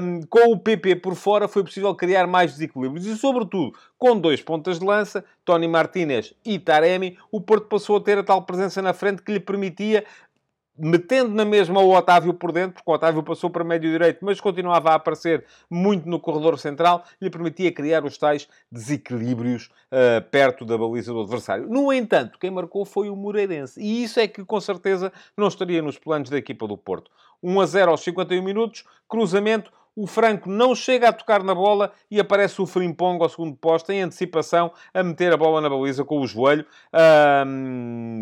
um, 0.00 0.20
com 0.28 0.52
o 0.52 0.58
PP 0.58 0.96
por 0.96 1.14
fora 1.14 1.48
foi 1.48 1.62
possível 1.64 1.94
criar 1.94 2.26
mais 2.26 2.52
desequilíbrios. 2.52 3.06
E, 3.06 3.16
sobretudo, 3.16 3.72
com 3.98 4.18
dois 4.18 4.40
pontas 4.40 4.78
de 4.78 4.84
lança, 4.84 5.24
Tony 5.44 5.66
Martínez 5.66 6.34
e 6.44 6.58
Taremi, 6.58 7.18
o 7.32 7.40
Porto 7.40 7.66
passou 7.66 7.96
a 7.96 8.00
ter 8.00 8.18
a 8.18 8.22
tal 8.22 8.42
presença 8.42 8.80
na 8.82 8.92
frente 8.92 9.22
que 9.22 9.32
lhe 9.32 9.40
permitia 9.40 10.04
metendo 10.78 11.34
na 11.34 11.44
mesma 11.44 11.80
o 11.80 11.94
Otávio 11.94 12.32
por 12.32 12.52
dentro, 12.52 12.74
porque 12.74 12.90
o 12.90 12.94
Otávio 12.94 13.22
passou 13.22 13.50
para 13.50 13.64
médio 13.64 13.90
direito, 13.90 14.24
mas 14.24 14.40
continuava 14.40 14.90
a 14.90 14.94
aparecer 14.94 15.44
muito 15.68 16.08
no 16.08 16.20
corredor 16.20 16.58
central, 16.58 17.04
lhe 17.20 17.28
permitia 17.28 17.72
criar 17.72 18.04
os 18.04 18.16
tais 18.16 18.48
desequilíbrios 18.70 19.70
uh, 19.92 20.22
perto 20.30 20.64
da 20.64 20.78
baliza 20.78 21.12
do 21.12 21.22
adversário. 21.22 21.68
No 21.68 21.92
entanto, 21.92 22.38
quem 22.38 22.50
marcou 22.50 22.84
foi 22.84 23.10
o 23.10 23.16
Moreirense, 23.16 23.80
e 23.80 24.04
isso 24.04 24.20
é 24.20 24.28
que 24.28 24.44
com 24.44 24.60
certeza 24.60 25.12
não 25.36 25.48
estaria 25.48 25.82
nos 25.82 25.98
planos 25.98 26.30
da 26.30 26.38
equipa 26.38 26.66
do 26.66 26.76
Porto. 26.76 27.10
1 27.42 27.60
a 27.60 27.66
0 27.66 27.90
aos 27.90 28.00
51 28.02 28.42
minutos, 28.42 28.84
cruzamento, 29.08 29.72
o 29.98 30.06
Franco 30.06 30.48
não 30.48 30.76
chega 30.76 31.08
a 31.08 31.12
tocar 31.12 31.42
na 31.42 31.52
bola 31.52 31.90
e 32.08 32.20
aparece 32.20 32.62
o 32.62 32.66
Frimpong 32.66 33.20
ao 33.20 33.28
segundo 33.28 33.56
posto, 33.56 33.90
em 33.90 34.00
antecipação, 34.00 34.70
a 34.94 35.02
meter 35.02 35.32
a 35.32 35.36
bola 35.36 35.60
na 35.60 35.68
baliza 35.68 36.04
com 36.04 36.20
o 36.20 36.26
joelho. 36.26 36.64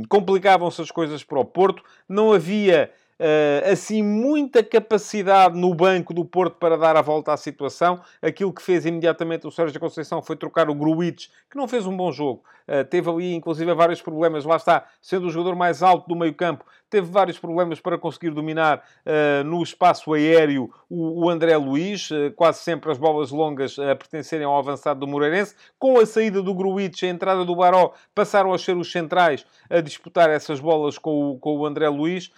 Complicavam-se 0.09 0.81
as 0.81 0.91
coisas 0.91 1.23
para 1.23 1.39
o 1.39 1.45
Porto. 1.45 1.83
Não 2.09 2.33
havia 2.33 2.91
uh, 3.21 3.71
assim 3.71 4.03
muita 4.03 4.63
capacidade 4.65 5.59
no 5.59 5.75
banco 5.75 6.15
do 6.15 6.25
Porto 6.25 6.57
para 6.57 6.79
dar 6.79 6.97
a 6.97 7.03
volta 7.03 7.35
à 7.35 7.37
situação. 7.37 8.01
Aquilo 8.23 8.55
que 8.55 8.63
fez 8.63 8.87
imediatamente 8.87 9.47
o 9.47 9.51
Sérgio 9.51 9.79
Conceição 9.79 10.23
foi 10.23 10.37
trocar 10.37 10.71
o 10.71 10.75
Gruitch, 10.75 11.29
que 11.51 11.59
não 11.59 11.69
fez 11.69 11.85
um 11.85 11.95
bom 11.95 12.11
jogo. 12.11 12.43
Uh, 12.69 12.85
teve 12.85 13.09
ali, 13.09 13.35
inclusive, 13.35 13.73
vários 13.75 14.03
problemas. 14.03 14.45
Lá 14.45 14.57
está, 14.57 14.87
sendo 15.01 15.27
o 15.27 15.31
jogador 15.31 15.57
mais 15.57 15.83
alto 15.83 16.09
do 16.09 16.17
meio 16.17 16.35
campo, 16.35 16.65
teve 16.91 17.07
vários 17.11 17.39
problemas 17.39 17.81
para 17.81 17.97
conseguir 17.97 18.31
dominar 18.31 18.79
uh, 18.79 19.45
no 19.45 19.63
espaço 19.63 20.13
aéreo 20.13 20.71
o, 20.89 21.29
André 21.31 21.57
Luiz, 21.57 22.11
uh, 22.11 22.33
quase 22.35 22.61
sempre 22.61 22.91
as 22.91 22.99
bolas 22.99 23.31
longas 23.31 23.79
a 23.79 23.95
pertencerem 23.95 24.47
ao 24.47 24.59
avançado 24.59 25.01
do 25.01 25.07
Moreirense. 25.07 25.55
Com 25.79 25.99
a 25.99 26.07
saída 26.07 26.43
do 26.43 26.55
Gruitch, 26.55 27.03
a 27.03 27.09
entrada 27.09 27.45
do 27.45 27.55
Baró, 27.57 27.93
passaram 28.15 28.53
a 28.53 28.59
ser 28.59 28.77
os 28.77 28.91
centrais 28.91 29.47
a 29.71 29.81
disputar 29.81 30.31
essas 30.31 30.61
bolas 30.61 30.99
com 30.99 31.33
o, 31.33 31.39
com 31.39 31.59
o 31.59 31.67
André 31.67 31.89
Luiz. 31.89 32.31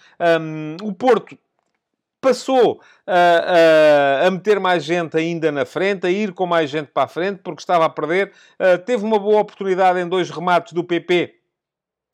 O 0.83 0.93
Porto 0.93 1.37
passou 2.21 2.81
a, 3.07 4.23
a, 4.23 4.27
a, 4.27 4.31
meter 4.31 4.59
mais 4.59 4.83
gente 4.83 5.17
ainda 5.17 5.51
na 5.51 5.65
frente, 5.65 6.05
a 6.05 6.11
ir 6.11 6.33
com 6.33 6.45
mais 6.45 6.69
gente 6.69 6.87
para 6.87 7.03
a 7.03 7.07
frente, 7.07 7.39
porque 7.43 7.61
estava 7.61 7.85
a 7.85 7.89
perder. 7.89 8.31
Uh, 8.59 8.77
teve 8.77 9.03
uma 9.03 9.19
boa 9.19 9.41
oportunidade 9.41 9.99
em 9.99 10.07
dois 10.07 10.29
remates 10.29 10.73
do 10.73 10.83
PP 10.83 11.39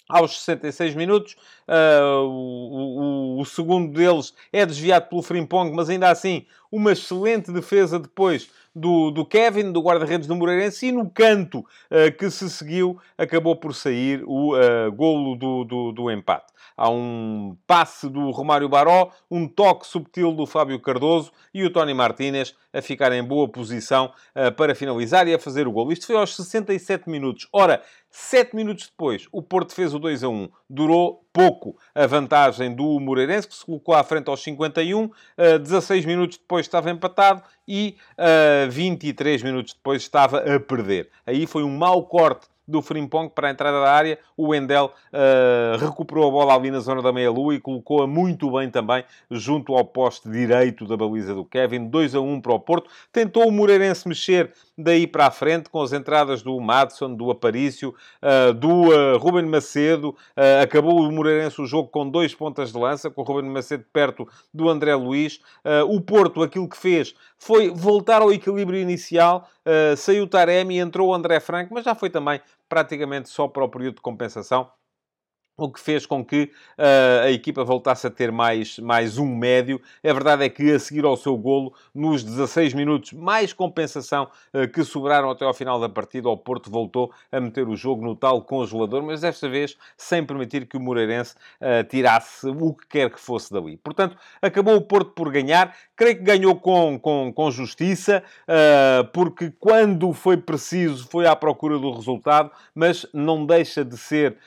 aos 0.08 0.40
66 0.44 0.96
minutos. 0.96 1.36
Uh, 1.68 2.22
o, 2.24 3.38
o, 3.38 3.42
o, 3.42 3.46
segundo 3.46 3.92
deles 3.92 4.34
é 4.54 4.66
desviado 4.66 5.08
pelo 5.10 5.22
Frimpong, 5.22 5.72
mas 5.74 5.90
ainda 5.90 6.10
assim 6.10 6.46
uma 6.76 6.92
excelente 6.92 7.54
defesa 7.54 7.98
depois 7.98 8.50
do, 8.76 9.10
do 9.10 9.26
Kevin, 9.26 9.72
do 9.72 9.82
guarda-redes 9.82 10.28
do 10.28 10.36
Moreirense, 10.36 10.88
e 10.88 10.92
no 10.92 11.10
canto 11.10 11.60
uh, 11.60 12.12
que 12.18 12.30
se 12.30 12.50
seguiu 12.50 13.00
acabou 13.18 13.56
por 13.56 13.74
sair 13.74 14.22
o 14.26 14.54
uh, 14.54 14.92
golo 14.92 15.38
do, 15.38 15.64
do, 15.64 15.92
do 15.94 16.12
empate. 16.12 16.54
Há 16.78 16.90
um 16.90 17.56
passe 17.66 18.10
do 18.10 18.32
Romário 18.32 18.68
Baró, 18.68 19.10
um 19.32 19.48
toque 19.48 19.88
subtil 19.88 20.34
do 20.34 20.46
Fábio 20.46 20.78
Cardoso 20.82 21.32
e 21.54 21.64
o 21.64 21.70
Tony 21.70 21.94
Martínez 21.94 22.54
a 22.74 22.82
ficar 22.82 23.14
em 23.14 23.24
boa 23.24 23.48
posição 23.48 24.12
uh, 24.36 24.52
para 24.52 24.76
finalizar 24.76 25.26
e 25.30 25.34
a 25.34 25.40
fazer 25.40 25.70
o 25.70 25.72
gol. 25.72 25.94
Isto 25.94 26.08
foi 26.08 26.18
aos 26.18 26.36
67 26.36 27.10
minutos. 27.10 27.48
Ora, 27.54 27.82
7 28.10 28.56
minutos 28.56 28.88
depois, 28.88 29.28
o 29.32 29.42
Porto 29.42 29.74
fez 29.74 29.94
o 29.94 30.00
2 30.00 30.24
a 30.26 30.30
1. 30.30 30.50
Durou 30.70 31.26
pouco 31.32 31.78
a 31.94 32.06
vantagem 32.06 32.74
do 32.74 33.00
Moreirense, 33.00 33.48
que 33.48 33.56
se 33.56 33.66
colocou 33.66 33.94
à 33.94 34.04
frente 34.04 34.30
aos 34.30 34.42
51. 34.44 35.04
Uh, 35.04 35.12
16 35.60 36.06
minutos 36.06 36.38
depois 36.38 36.65
estava 36.66 36.90
empatado 36.90 37.42
e 37.68 37.98
uh, 38.68 38.70
23 38.70 39.44
minutos 39.44 39.74
depois 39.74 40.02
estava 40.02 40.40
a 40.40 40.60
perder. 40.60 41.10
Aí 41.26 41.46
foi 41.46 41.64
um 41.64 41.76
mau 41.76 42.04
corte 42.06 42.48
do 42.68 42.82
Frimpong 42.82 43.30
para 43.30 43.48
a 43.48 43.52
entrada 43.52 43.80
da 43.82 43.92
área. 43.92 44.20
O 44.36 44.50
Wendel 44.50 44.92
uh, 45.14 45.78
recuperou 45.78 46.28
a 46.28 46.32
bola 46.32 46.56
ali 46.56 46.72
na 46.72 46.80
zona 46.80 47.02
da 47.02 47.12
meia-lua 47.12 47.56
e 47.56 47.60
colocou-a 47.60 48.08
muito 48.08 48.52
bem 48.52 48.70
também 48.70 49.04
junto 49.30 49.76
ao 49.76 49.86
poste 49.86 50.30
direito 50.30 50.86
da 50.86 50.98
baliza 50.98 51.34
do 51.34 51.46
Kevin. 51.46 51.88
2 51.88 52.16
a 52.16 52.22
1 52.22 52.42
para 52.42 52.54
o 52.54 52.60
Porto. 52.60 52.90
Tentou 53.12 53.48
o 53.48 53.52
Moreirense 53.52 54.08
mexer 54.08 54.52
daí 54.78 55.08
para 55.08 55.28
a 55.28 55.32
frente 55.32 55.70
com 55.70 55.82
as 55.82 55.94
entradas 55.94 56.42
do 56.42 56.60
Madison, 56.60 57.14
do 57.14 57.32
Aparício, 57.32 57.94
uh, 58.22 58.54
do 58.54 58.90
uh, 58.90 59.18
Ruben 59.18 59.46
Macedo. 59.46 60.16
acabou 60.62 61.00
o 61.02 61.12
Moreirense 61.12 61.62
o 61.62 61.66
jogo 61.66 61.90
com 61.90 62.10
dois 62.10 62.34
pontas 62.34 62.72
de 62.72 62.78
lança, 62.78 63.10
com 63.10 63.22
o 63.22 63.26
Ruben 63.26 63.50
Macedo 63.50 63.86
perto 63.94 64.28
do 64.54 64.70
André 64.70 64.96
Luiz. 64.96 65.40
o 65.88 66.02
Porto, 66.02 66.42
aquilo 66.42 66.68
que 66.68 66.78
fez 66.78 67.14
foi 67.46 67.70
voltar 67.70 68.22
ao 68.22 68.34
equilíbrio 68.34 68.80
inicial. 68.80 69.48
saiu 69.98 70.28
Taremi, 70.28 70.80
entrou 70.80 71.10
o 71.10 71.14
André 71.14 71.40
Franco, 71.40 71.74
mas 71.74 71.86
já 71.86 71.94
foi 71.94 72.10
também 72.10 72.42
praticamente 72.68 73.30
só 73.30 73.48
para 73.48 73.64
o 73.64 73.70
período 73.70 73.96
de 73.96 74.02
compensação 74.02 74.70
o 75.58 75.72
que 75.72 75.80
fez 75.80 76.06
com 76.06 76.24
que 76.24 76.52
uh, 76.78 77.24
a 77.24 77.32
equipa 77.32 77.64
voltasse 77.64 78.06
a 78.06 78.10
ter 78.10 78.32
mais, 78.32 78.78
mais 78.80 79.18
um 79.18 79.36
médio. 79.36 79.82
A 80.04 80.14
verdade 80.14 80.44
é 80.44 80.50
que, 80.50 80.72
a 80.72 80.80
seguir 80.80 81.06
ao 81.06 81.16
seu 81.16 81.38
golo, 81.38 81.74
nos 81.94 82.24
16 82.24 82.74
minutos, 82.74 83.14
mais 83.14 83.54
compensação 83.54 84.30
uh, 84.54 84.68
que 84.68 84.84
sobraram 84.84 85.30
até 85.30 85.46
ao 85.46 85.54
final 85.54 85.80
da 85.80 85.88
partida, 85.88 86.28
o 86.30 86.38
Porto 86.38 86.70
voltou 86.70 87.12
a 87.32 87.40
meter 87.40 87.68
o 87.68 87.76
jogo 87.76 88.04
no 88.04 88.16
tal 88.16 88.42
congelador, 88.42 89.02
mas 89.02 89.22
desta 89.22 89.48
vez 89.48 89.78
sem 89.98 90.26
permitir 90.26 90.68
que 90.68 90.76
o 90.76 90.80
Moreirense 90.80 91.36
uh, 91.62 91.84
tirasse 91.88 92.48
o 92.48 92.74
que 92.74 92.88
quer 92.88 93.10
que 93.10 93.20
fosse 93.20 93.54
dali. 93.54 93.78
Portanto, 93.78 94.18
acabou 94.42 94.76
o 94.76 94.82
Porto 94.82 95.12
por 95.12 95.32
ganhar. 95.32 95.74
Creio 95.96 96.18
que 96.18 96.24
ganhou 96.24 96.56
com, 96.56 97.00
com, 97.00 97.32
com 97.34 97.52
justiça, 97.52 98.24
porque 99.14 99.52
quando 99.60 100.12
foi 100.14 100.36
preciso 100.36 101.08
foi 101.08 101.26
à 101.26 101.36
procura 101.36 101.80
do 101.80 101.92
resultado, 101.92 102.52
mas 102.74 103.06
não 103.14 103.46
deixa 103.46 103.84
de 103.86 103.98
ser 103.98 104.38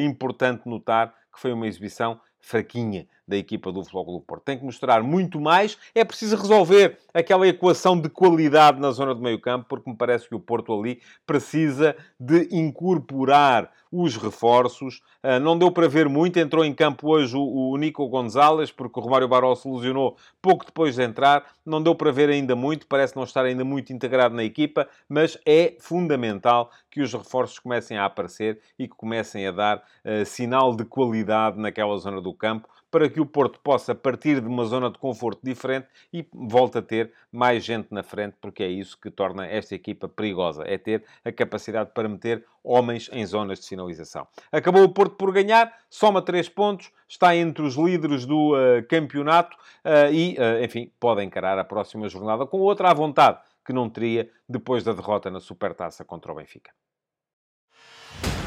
importante 0.00 0.28
importante 0.58 0.68
notar 0.68 1.14
que 1.32 1.40
foi 1.40 1.52
uma 1.52 1.66
exibição 1.66 2.20
fraquinha 2.40 3.06
da 3.28 3.36
equipa 3.36 3.70
do 3.70 3.82
Futebol 3.82 4.18
do 4.18 4.20
Porto. 4.20 4.44
Tem 4.44 4.58
que 4.58 4.64
mostrar 4.64 5.02
muito 5.02 5.38
mais. 5.38 5.76
É 5.94 6.02
preciso 6.02 6.36
resolver 6.36 6.98
aquela 7.12 7.46
equação 7.46 8.00
de 8.00 8.08
qualidade 8.08 8.80
na 8.80 8.90
zona 8.90 9.14
do 9.14 9.20
meio 9.20 9.38
campo, 9.38 9.66
porque 9.68 9.90
me 9.90 9.96
parece 9.96 10.26
que 10.26 10.34
o 10.34 10.40
Porto 10.40 10.72
ali 10.72 11.00
precisa 11.26 11.94
de 12.18 12.48
incorporar 12.50 13.70
os 13.90 14.16
reforços. 14.16 15.00
Uh, 15.22 15.40
não 15.40 15.58
deu 15.58 15.70
para 15.70 15.88
ver 15.88 16.08
muito. 16.08 16.38
Entrou 16.38 16.64
em 16.64 16.74
campo 16.74 17.08
hoje 17.08 17.34
o, 17.36 17.76
Nico 17.76 18.06
Gonzalez, 18.08 18.70
porque 18.70 18.98
o 18.98 19.02
Romário 19.02 19.28
Barros 19.28 19.60
se 19.60 19.68
lesionou 19.68 20.16
pouco 20.40 20.64
depois 20.64 20.94
de 20.94 21.02
entrar. 21.02 21.44
Não 21.64 21.82
deu 21.82 21.94
para 21.94 22.10
ver 22.10 22.28
ainda 22.28 22.54
muito. 22.54 22.86
Parece 22.86 23.16
não 23.16 23.24
estar 23.24 23.44
ainda 23.44 23.64
muito 23.64 23.92
integrado 23.92 24.34
na 24.34 24.44
equipa, 24.44 24.88
mas 25.08 25.38
é 25.44 25.76
fundamental 25.80 26.70
que 26.90 27.00
os 27.00 27.12
reforços 27.12 27.58
comecem 27.58 27.98
a 27.98 28.04
aparecer 28.04 28.60
e 28.78 28.88
que 28.88 28.94
comecem 28.94 29.46
a 29.46 29.52
dar 29.52 29.78
uh, 29.78 30.24
sinal 30.24 30.74
de 30.74 30.84
qualidade 30.84 31.58
naquela 31.58 31.96
zona 31.98 32.20
do 32.20 32.32
campo 32.32 32.68
para 32.90 33.08
que 33.08 33.20
o 33.20 33.26
Porto 33.26 33.60
possa 33.60 33.94
partir 33.94 34.40
de 34.40 34.46
uma 34.46 34.64
zona 34.64 34.90
de 34.90 34.98
conforto 34.98 35.40
diferente 35.42 35.86
e 36.12 36.26
volte 36.32 36.78
a 36.78 36.82
ter 36.82 37.12
mais 37.30 37.64
gente 37.64 37.88
na 37.90 38.02
frente, 38.02 38.36
porque 38.40 38.62
é 38.62 38.68
isso 38.68 38.98
que 39.00 39.10
torna 39.10 39.46
esta 39.46 39.74
equipa 39.74 40.08
perigosa, 40.08 40.64
é 40.66 40.78
ter 40.78 41.04
a 41.24 41.30
capacidade 41.30 41.90
para 41.94 42.08
meter 42.08 42.44
homens 42.62 43.08
em 43.12 43.24
zonas 43.24 43.60
de 43.60 43.68
finalização. 43.68 44.26
Acabou 44.50 44.82
o 44.82 44.88
Porto 44.88 45.16
por 45.16 45.32
ganhar, 45.32 45.72
soma 45.88 46.22
3 46.22 46.48
pontos, 46.48 46.90
está 47.08 47.34
entre 47.36 47.62
os 47.62 47.76
líderes 47.76 48.26
do 48.26 48.54
uh, 48.54 48.86
campeonato 48.88 49.56
uh, 49.84 50.12
e, 50.12 50.36
uh, 50.38 50.64
enfim, 50.64 50.90
pode 50.98 51.22
encarar 51.22 51.58
a 51.58 51.64
próxima 51.64 52.08
jornada 52.08 52.46
com 52.46 52.58
outra 52.58 52.90
à 52.90 52.94
vontade 52.94 53.38
que 53.64 53.72
não 53.72 53.88
teria 53.88 54.30
depois 54.48 54.82
da 54.82 54.94
derrota 54.94 55.30
na 55.30 55.40
Supertaça 55.40 56.04
contra 56.04 56.32
o 56.32 56.34
Benfica. 56.34 56.70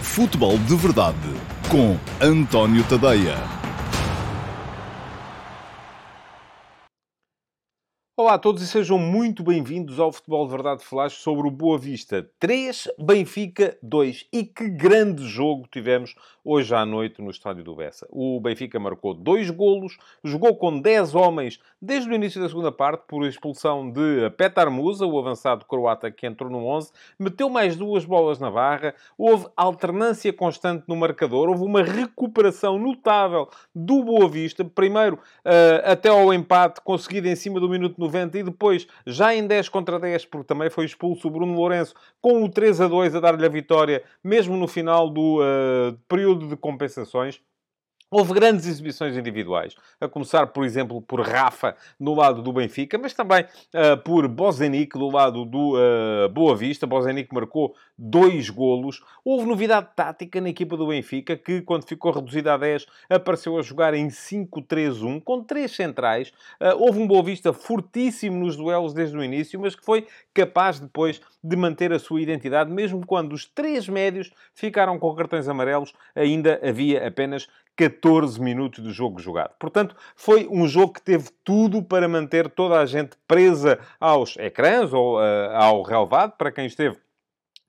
Futebol 0.01 0.57
de 0.57 0.75
Verdade 0.75 1.15
com 1.69 1.95
António 2.25 2.83
Tadeia. 2.89 3.61
Olá 8.22 8.36
a 8.36 8.38
todos 8.38 8.62
e 8.62 8.68
sejam 8.68 9.00
muito 9.00 9.42
bem-vindos 9.42 10.00
ao 10.00 10.12
Futebol 10.12 10.46
de 10.46 10.51
Verdade 10.51 10.84
Flash 10.84 11.13
sobre 11.13 11.48
o 11.48 11.50
Boa 11.50 11.75
Vista 11.75 12.30
3, 12.40 12.88
Benfica 13.00 13.75
2. 13.82 14.28
E 14.32 14.44
que 14.44 14.70
grande 14.70 15.28
jogo 15.28 15.68
tivemos 15.68 16.13
hoje 16.46 16.74
à 16.75 16.86
noite 16.86 17.20
no 17.20 17.32
estádio 17.32 17.63
do 17.63 17.75
Bessa. 17.75 18.08
O 18.12 18.40
Benfica 18.40 18.80
marcou 18.80 19.16
dois 19.16 19.50
golos, 19.50 19.98
jogou 20.24 20.56
com 20.56 20.80
10 20.80 21.16
homens 21.16 21.60
desde 21.82 22.12
o 22.12 22.13
início 22.13 22.40
da 22.40 22.48
segunda 22.48 22.72
parte, 22.72 23.06
por 23.08 23.25
expulsão 23.25 23.90
de 23.90 24.30
Petar 24.38 24.70
Musa, 24.70 25.04
o 25.04 25.18
avançado 25.18 25.66
croata 25.66 26.12
que 26.12 26.28
entrou 26.28 26.50
no 26.50 26.63
11, 26.68 26.92
meteu 27.18 27.50
mais 27.50 27.75
duas 27.75 28.06
bolas 28.06 28.38
na 28.38 28.51
barra, 28.51 28.94
houve 29.18 29.48
alternância 29.58 30.32
constante 30.32 30.84
no 30.88 30.96
marcador, 30.96 31.50
houve 31.50 31.63
uma 31.63 31.82
recuperação 31.82 32.78
notável 32.78 33.50
do 33.74 34.04
Boa 34.04 34.30
Vista, 34.30 34.63
primeiro 34.63 35.16
uh, 35.16 35.92
até 35.92 36.10
ao 36.10 36.32
empate 36.32 36.82
conseguido 36.82 37.28
em 37.28 37.36
cima 37.36 37.60
do 37.60 37.68
minuto 37.68 38.00
90 38.00 38.11
e 38.38 38.44
depois, 38.44 38.88
já 39.06 39.34
em 39.34 39.46
10 39.46 39.70
contra 39.70 40.00
10, 40.00 40.25
porque 40.25 40.48
também 40.48 40.70
foi 40.70 40.86
expulso 40.86 41.27
o 41.27 41.32
Bruno 41.32 41.53
Lourenço, 41.53 41.96
com 42.22 42.44
o 42.44 42.50
3 42.50 42.82
a 42.82 42.88
2 42.88 43.15
a 43.15 43.20
dar-lhe 43.20 43.46
a 43.46 43.50
vitória, 43.50 44.03
mesmo 44.24 44.56
no 44.58 44.68
final 44.68 45.10
do 45.10 45.39
uh, 45.39 45.98
período 46.08 46.48
de 46.48 46.56
compensações. 46.56 47.41
Houve 48.13 48.34
grandes 48.34 48.68
exibições 48.68 49.15
individuais, 49.15 49.74
a 50.01 50.06
começar, 50.06 50.48
por 50.48 50.65
exemplo, 50.65 51.01
por 51.01 51.22
Rafa 51.22 51.77
no 51.98 52.13
lado 52.13 52.41
do 52.41 52.51
Benfica, 52.51 52.98
mas 52.98 53.13
também 53.13 53.46
uh, 53.46 53.96
por 54.03 54.27
Bozenic 54.27 55.00
do 55.00 55.10
lado 55.10 55.46
do 55.46 55.77
uh, 55.77 56.27
Boa 56.27 56.53
Vista. 56.53 56.86
Bozenic 56.86 57.34
marcou 57.34 57.74
dois 57.98 58.50
golos. 58.50 59.01
Houve 59.24 59.46
novidade 59.46 59.88
tática 59.96 60.41
na 60.41 60.50
equipa 60.50 60.75
do 60.75 60.88
Benfica, 60.88 61.38
que 61.38 61.62
quando 61.62 61.88
ficou 61.88 62.12
reduzida 62.12 62.53
a 62.53 62.58
10, 62.58 62.86
apareceu 63.10 63.58
a 63.58 63.62
jogar 63.62 63.94
em 63.94 64.10
5-3-1, 64.10 65.24
com 65.24 65.41
três 65.41 65.74
centrais. 65.74 66.34
Uh, 66.60 66.75
houve 66.80 67.00
um 67.00 67.08
Boa 67.08 67.24
Vista 67.24 67.53
fortíssimo 67.53 68.44
nos 68.44 68.58
duelos 68.58 68.94
desde 68.94 69.15
o 69.15 69.24
início, 69.24 69.58
mas 69.58 69.74
que 69.74 69.86
foi 69.86 70.06
capaz 70.34 70.82
depois 70.82 71.22
de 71.41 71.56
manter 71.56 71.94
a 71.94 72.00
sua 72.00 72.22
identidade, 72.22 72.70
mesmo 72.70 73.06
quando 73.06 73.32
os 73.32 73.46
três 73.46 73.88
médios 73.88 74.32
ficaram 74.53 75.00
com 75.00 75.15
cartões 75.15 75.48
amarelos, 75.48 75.94
ainda 76.13 76.60
havia 76.62 77.08
apenas 77.08 77.48
14 77.75 78.40
minutos 78.40 78.84
de 78.84 78.92
jogo 78.92 79.20
jogado. 79.20 79.54
Portanto, 79.60 79.96
foi 80.16 80.48
um 80.50 80.68
jogo 80.68 80.94
que 80.94 81.01
teve 81.01 81.30
tudo 81.44 81.82
para 81.82 82.08
manter 82.08 82.50
toda 82.50 82.80
a 82.80 82.86
gente 82.86 83.12
presa 83.28 83.80
aos 84.00 84.38
ecrãs 84.38 84.94
ou 84.94 85.18
uh, 85.18 85.51
ao 85.54 85.82
relevado, 85.82 86.34
para 86.38 86.51
quem 86.51 86.66
esteve 86.66 86.98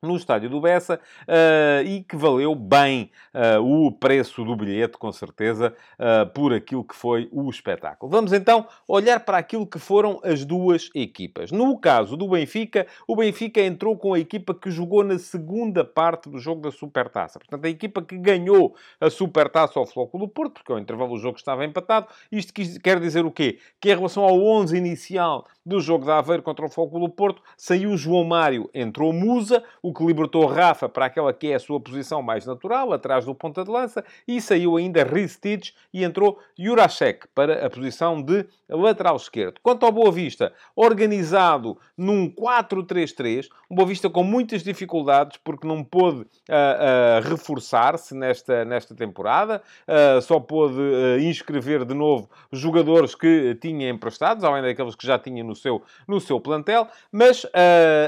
no 0.03 0.17
estádio 0.17 0.49
do 0.49 0.59
Bessa 0.59 0.99
uh, 1.23 1.87
e 1.87 2.03
que 2.03 2.15
valeu 2.15 2.53
bem 2.53 3.09
uh, 3.33 3.87
o 3.87 3.91
preço 3.91 4.43
do 4.43 4.55
bilhete, 4.55 4.97
com 4.97 5.11
certeza, 5.11 5.73
uh, 5.97 6.29
por 6.31 6.53
aquilo 6.53 6.83
que 6.83 6.95
foi 6.95 7.29
o 7.31 7.49
espetáculo. 7.49 8.11
Vamos 8.11 8.33
então 8.33 8.67
olhar 8.87 9.21
para 9.21 9.37
aquilo 9.37 9.65
que 9.65 9.79
foram 9.79 10.19
as 10.23 10.43
duas 10.43 10.89
equipas. 10.93 11.51
No 11.51 11.79
caso 11.79 12.17
do 12.17 12.27
Benfica, 12.27 12.85
o 13.07 13.15
Benfica 13.15 13.61
entrou 13.61 13.97
com 13.97 14.13
a 14.13 14.19
equipa 14.19 14.53
que 14.53 14.69
jogou 14.69 15.03
na 15.03 15.17
segunda 15.17 15.85
parte 15.85 16.29
do 16.29 16.37
jogo 16.37 16.61
da 16.61 16.71
Supertaça. 16.71 17.39
Portanto, 17.39 17.65
a 17.65 17.69
equipa 17.69 18.01
que 18.01 18.17
ganhou 18.17 18.75
a 18.99 19.09
Supertaça 19.09 19.79
ao 19.79 19.85
Floco 19.85 20.17
do 20.17 20.27
Porto, 20.27 20.55
porque 20.55 20.71
ao 20.71 20.79
intervalo 20.79 21.13
o 21.13 21.17
jogo 21.17 21.37
estava 21.37 21.63
empatado. 21.63 22.07
Isto 22.31 22.53
quer 22.81 22.99
dizer 22.99 23.25
o 23.25 23.31
quê? 23.31 23.59
Que 23.79 23.91
em 23.91 23.95
relação 23.95 24.23
ao 24.23 24.41
11 24.41 24.75
inicial 24.77 25.47
do 25.65 25.79
jogo 25.79 26.05
da 26.05 26.17
Aveiro 26.17 26.43
contra 26.43 26.65
o 26.65 26.99
do 26.99 27.09
Porto, 27.09 27.41
saiu 27.55 27.95
João 27.95 28.23
Mário, 28.23 28.69
entrou 28.73 29.13
Musa, 29.13 29.63
o 29.81 29.93
que 29.93 30.05
libertou 30.05 30.45
Rafa 30.45 30.89
para 30.89 31.05
aquela 31.05 31.33
que 31.33 31.47
é 31.47 31.55
a 31.55 31.59
sua 31.59 31.79
posição 31.79 32.21
mais 32.21 32.45
natural, 32.45 32.91
atrás 32.91 33.25
do 33.25 33.33
ponta 33.33 33.63
de 33.63 33.71
lança, 33.71 34.03
e 34.27 34.41
saiu 34.41 34.77
ainda 34.77 35.03
Ristich 35.03 35.73
e 35.93 36.03
entrou 36.03 36.39
Jurasek 36.57 37.27
para 37.33 37.65
a 37.65 37.69
posição 37.69 38.21
de 38.21 38.45
lateral 38.69 39.15
esquerdo. 39.15 39.59
Quanto 39.61 39.85
ao 39.85 39.91
Boa 39.91 40.11
Vista, 40.11 40.53
organizado 40.75 41.77
num 41.97 42.29
4-3-3, 42.29 43.47
um 43.69 43.75
Boa 43.75 43.87
Vista 43.87 44.09
com 44.09 44.23
muitas 44.23 44.63
dificuldades 44.63 45.37
porque 45.43 45.67
não 45.67 45.83
pôde 45.83 46.21
uh, 46.21 46.23
uh, 46.23 47.29
reforçar-se 47.29 48.15
nesta, 48.15 48.65
nesta 48.65 48.95
temporada, 48.95 49.61
uh, 49.87 50.21
só 50.21 50.39
pôde 50.39 50.73
inscrever 51.21 51.85
de 51.85 51.93
novo 51.93 52.29
jogadores 52.51 53.15
que 53.15 53.55
tinha 53.61 53.89
emprestados, 53.89 54.43
além 54.43 54.61
daqueles 54.61 54.95
que 54.95 55.05
já 55.05 55.17
tinha 55.17 55.43
no 55.43 55.52
seu, 55.55 55.81
no 56.07 56.19
seu 56.19 56.39
plantel, 56.39 56.87
mas 57.11 57.45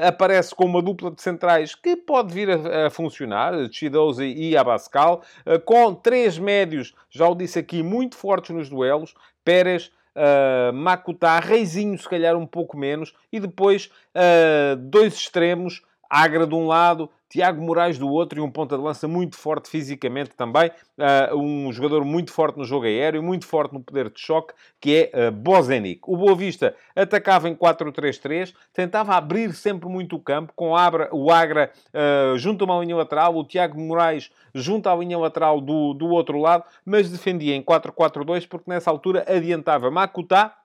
aparece 0.01 0.53
com 0.53 0.65
uma 0.65 0.81
dupla 0.81 1.11
de 1.11 1.21
centrais 1.21 1.75
que 1.75 1.95
pode 1.95 2.33
vir 2.33 2.49
a, 2.49 2.87
a 2.87 2.89
funcionar, 2.89 3.53
Chidozi 3.71 4.33
e 4.35 4.57
Abascal, 4.57 5.21
uh, 5.45 5.59
com 5.59 5.93
três 5.93 6.37
médios, 6.37 6.93
já 7.09 7.27
o 7.27 7.35
disse 7.35 7.59
aqui, 7.59 7.83
muito 7.83 8.15
fortes 8.15 8.55
nos 8.55 8.69
duelos, 8.69 9.13
Pérez, 9.43 9.91
uh, 10.15 10.73
Makutá, 10.73 11.39
Reizinho 11.39 11.97
se 11.97 12.07
calhar 12.07 12.35
um 12.35 12.45
pouco 12.45 12.77
menos, 12.77 13.13
e 13.31 13.39
depois 13.39 13.89
uh, 14.15 14.75
dois 14.77 15.13
extremos, 15.13 15.83
Agra 16.09 16.45
de 16.45 16.53
um 16.53 16.67
lado, 16.67 17.09
Tiago 17.35 17.61
Moraes 17.61 17.97
do 17.97 18.09
outro 18.09 18.39
e 18.39 18.41
um 18.41 18.49
ponta 18.49 18.77
de 18.77 18.81
lança 18.81 19.09
muito 19.09 19.35
forte 19.35 19.69
fisicamente 19.69 20.29
também. 20.37 20.71
Uh, 20.97 21.35
um 21.37 21.69
jogador 21.73 22.05
muito 22.05 22.31
forte 22.31 22.57
no 22.57 22.63
jogo 22.63 22.85
aéreo, 22.85 23.21
muito 23.21 23.45
forte 23.45 23.73
no 23.73 23.81
poder 23.81 24.09
de 24.09 24.17
choque, 24.21 24.53
que 24.79 25.09
é 25.13 25.27
uh, 25.27 25.31
Bozenic. 25.33 25.99
O 26.07 26.15
Boa 26.15 26.33
Vista 26.33 26.73
atacava 26.95 27.49
em 27.49 27.53
4-3-3, 27.53 28.53
tentava 28.73 29.15
abrir 29.15 29.53
sempre 29.53 29.89
muito 29.89 30.15
o 30.15 30.19
campo, 30.19 30.53
com 30.55 30.77
Abra, 30.77 31.09
o 31.11 31.29
Agra 31.29 31.73
uh, 31.93 32.37
junto 32.37 32.63
a 32.63 32.67
uma 32.73 32.81
linha 32.81 32.95
lateral, 32.95 33.35
o 33.35 33.43
Tiago 33.43 33.77
Moraes 33.77 34.31
junto 34.53 34.87
à 34.87 34.95
linha 34.95 35.17
lateral 35.17 35.59
do, 35.59 35.93
do 35.93 36.07
outro 36.07 36.39
lado, 36.39 36.63
mas 36.85 37.11
defendia 37.11 37.53
em 37.53 37.61
4-4-2 37.61 38.47
porque 38.47 38.71
nessa 38.71 38.89
altura 38.89 39.25
adiantava 39.27 39.91
Makutá, 39.91 40.55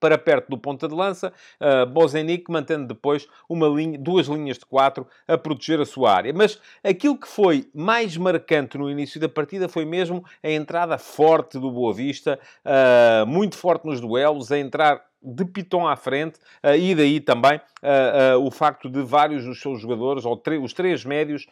para 0.00 0.16
perto 0.16 0.48
do 0.48 0.58
ponta 0.58 0.88
de 0.88 0.94
lança, 0.94 1.32
uh, 1.60 1.86
Bozenic 1.86 2.50
mantendo 2.50 2.88
depois 2.88 3.28
uma 3.48 3.68
linha, 3.68 3.98
duas 3.98 4.26
linhas 4.26 4.58
de 4.58 4.64
quatro 4.64 5.06
a 5.28 5.36
proteger 5.36 5.80
a 5.80 5.84
sua 5.84 6.12
área. 6.12 6.32
Mas 6.32 6.58
aquilo 6.82 7.16
que 7.16 7.28
foi 7.28 7.68
mais 7.74 8.16
marcante 8.16 8.78
no 8.78 8.90
início 8.90 9.20
da 9.20 9.28
partida 9.28 9.68
foi 9.68 9.84
mesmo 9.84 10.24
a 10.42 10.50
entrada 10.50 10.96
forte 10.96 11.58
do 11.58 11.70
Boa 11.70 11.92
Vista, 11.92 12.40
uh, 12.64 13.26
muito 13.26 13.56
forte 13.56 13.86
nos 13.86 14.00
duelos, 14.00 14.50
a 14.50 14.58
entrar 14.58 15.09
de 15.22 15.44
Piton 15.44 15.86
à 15.86 15.96
frente, 15.96 16.38
uh, 16.64 16.74
e 16.74 16.94
daí 16.94 17.20
também 17.20 17.56
uh, 17.58 18.38
uh, 18.38 18.46
o 18.46 18.50
facto 18.50 18.88
de 18.88 19.02
vários 19.02 19.44
dos 19.44 19.60
seus 19.60 19.80
jogadores, 19.80 20.24
ou 20.24 20.40
os 20.62 20.72
três 20.72 21.04
médios, 21.04 21.46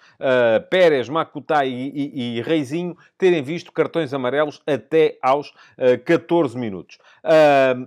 Pérez, 0.70 1.08
Makuta 1.08 1.64
e, 1.64 1.88
e, 1.94 2.38
e, 2.38 2.42
Reizinho, 2.42 2.96
terem 3.16 3.42
visto 3.42 3.70
cartões 3.70 4.14
amarelos 4.14 4.62
até 4.66 5.18
aos 5.22 5.52
14 6.04 6.56
minutos. 6.56 6.98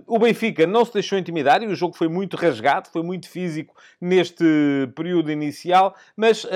o 0.06 0.18
Benfica 0.18 0.66
não 0.66 0.84
se 0.84 0.92
deixou 0.92 1.18
intimidar 1.18 1.62
e 1.62 1.66
o 1.66 1.74
jogo 1.74 1.96
foi 1.96 2.08
muito 2.08 2.36
rasgado, 2.36 2.88
foi 2.90 3.02
muito 3.02 3.28
físico 3.28 3.74
neste 4.00 4.44
período 4.94 5.30
inicial, 5.30 5.94
mas 6.16 6.46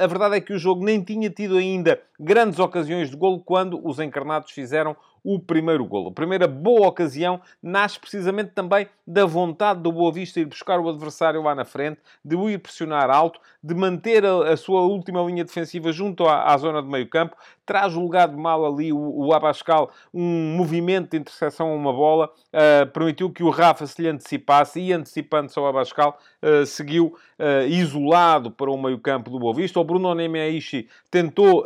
a 0.00 0.06
verdade 0.06 0.36
é 0.36 0.40
que 0.40 0.52
o 0.52 0.58
jogo 0.58 0.84
nem 0.84 1.02
tinha 1.02 1.30
tido 1.30 1.56
ainda 1.56 2.00
grandes 2.18 2.58
ocasiões 2.58 3.10
de 3.10 3.16
golo 3.16 3.40
quando 3.40 3.80
os 3.86 3.98
encarnados 3.98 4.52
fizeram 4.52 4.96
o 5.22 5.38
primeiro 5.38 5.84
golo. 5.84 6.08
A 6.08 6.12
primeira 6.12 6.46
boa 6.46 6.88
ocasião 6.88 7.40
nasce 7.62 7.98
precisamente 7.98 8.50
também 8.50 8.88
da 9.06 9.26
vontade 9.26 9.80
do 9.80 9.92
Boa 9.92 10.12
Vista 10.12 10.40
ir 10.40 10.44
buscar 10.44 10.80
o 10.80 10.88
adversário 10.88 11.42
lá 11.42 11.54
na 11.54 11.64
frente, 11.64 12.00
de 12.24 12.36
o 12.36 12.48
ir 12.48 12.58
pressionar 12.58 13.10
alto, 13.10 13.40
de 13.62 13.74
manter 13.74 14.24
a, 14.24 14.52
a 14.52 14.56
sua 14.56 14.82
última 14.82 15.22
linha 15.22 15.44
defensiva 15.44 15.92
junto 15.92 16.26
à, 16.26 16.52
à 16.52 16.56
zona 16.56 16.82
de 16.82 16.88
meio 16.88 17.08
campo, 17.08 17.36
traz 17.70 17.94
o 17.94 18.00
lugar 18.00 18.26
de 18.26 18.36
mal 18.36 18.66
ali 18.66 18.92
o, 18.92 18.98
o 18.98 19.32
Abascal, 19.32 19.92
um 20.12 20.56
movimento 20.56 21.12
de 21.12 21.18
interseção 21.18 21.70
a 21.70 21.72
uma 21.72 21.92
bola, 21.92 22.28
uh, 22.48 22.90
permitiu 22.90 23.30
que 23.30 23.44
o 23.44 23.48
Rafa 23.48 23.86
se 23.86 24.02
lhe 24.02 24.08
antecipasse 24.08 24.80
e 24.80 24.92
antecipando-se 24.92 25.56
ao 25.56 25.68
Abascal, 25.68 26.18
uh, 26.42 26.66
seguiu 26.66 27.16
uh, 27.38 27.68
isolado 27.68 28.50
para 28.50 28.68
o 28.68 28.76
meio 28.76 28.98
campo 28.98 29.30
do 29.30 29.38
Boa 29.38 29.54
Vista. 29.54 29.78
O 29.78 29.84
Bruno 29.84 30.12
Nemeishi 30.16 30.88
tentou 31.12 31.64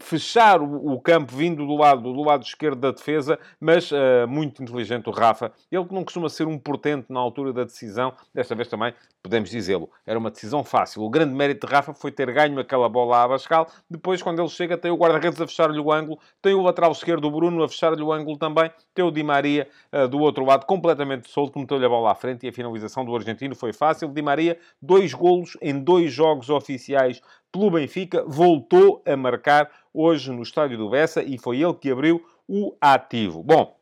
fechar 0.00 0.60
o, 0.60 0.94
o, 0.94 1.00
campo 1.00 1.36
vindo 1.36 1.64
do 1.64 1.76
lado, 1.76 2.02
do 2.02 2.22
lado 2.22 2.42
esquerdo 2.42 2.80
da 2.80 2.90
defesa, 2.90 3.38
mas 3.60 3.90
muito 4.28 4.60
inteligente 4.60 5.08
o 5.08 5.12
Rafa. 5.12 5.52
Ele 5.70 5.84
que 5.84 5.94
não 5.94 6.02
costuma 6.02 6.28
ser 6.28 6.48
um 6.48 6.58
portento 6.58 7.12
na 7.12 7.20
altura 7.20 7.52
da 7.52 7.62
decisão, 7.62 8.12
desta 8.34 8.54
vez 8.54 8.68
também 8.68 8.92
podemos 9.22 9.48
dizê-lo, 9.48 9.88
era 10.06 10.18
uma 10.18 10.30
decisão 10.30 10.62
fácil. 10.62 11.02
O 11.02 11.08
grande 11.08 11.34
mérito 11.34 11.66
de 11.66 11.72
Rafa 11.72 11.94
foi 11.94 12.12
ter 12.12 12.30
ganho 12.30 12.58
aquela 12.60 12.88
bola 12.90 13.16
a 13.16 13.22
Abascal. 13.22 13.68
Depois, 13.88 14.22
quando 14.22 14.40
ele 14.40 14.48
chega, 14.48 14.76
tem 14.76 14.90
o 14.90 14.96
guarda-redes 14.96 15.40
a 15.44 15.46
fechar-lhe 15.46 15.78
o 15.78 15.92
ângulo, 15.92 16.18
tem 16.42 16.54
o 16.54 16.62
lateral 16.62 16.92
esquerdo, 16.92 17.26
o 17.26 17.30
Bruno, 17.30 17.62
a 17.62 17.68
fechar-lhe 17.68 18.02
o 18.02 18.12
ângulo 18.12 18.36
também, 18.36 18.70
tem 18.94 19.04
o 19.04 19.10
Di 19.10 19.22
Maria 19.22 19.68
uh, 19.92 20.08
do 20.08 20.18
outro 20.18 20.44
lado, 20.44 20.66
completamente 20.66 21.30
solto, 21.30 21.58
meteu-lhe 21.58 21.84
a 21.84 21.88
bola 21.88 22.10
à 22.10 22.14
frente 22.14 22.46
e 22.46 22.48
a 22.48 22.52
finalização 22.52 23.04
do 23.04 23.14
argentino 23.14 23.54
foi 23.54 23.72
fácil. 23.72 24.08
Di 24.08 24.22
Maria, 24.22 24.58
dois 24.80 25.14
golos 25.14 25.56
em 25.62 25.78
dois 25.78 26.12
jogos 26.12 26.50
oficiais 26.50 27.20
pelo 27.52 27.70
Benfica, 27.70 28.24
voltou 28.26 29.00
a 29.06 29.16
marcar 29.16 29.70
hoje 29.92 30.32
no 30.32 30.42
estádio 30.42 30.76
do 30.76 30.90
Bessa 30.90 31.22
e 31.22 31.38
foi 31.38 31.62
ele 31.62 31.74
que 31.74 31.90
abriu 31.90 32.24
o 32.48 32.74
ativo. 32.80 33.42
Bom, 33.42 33.76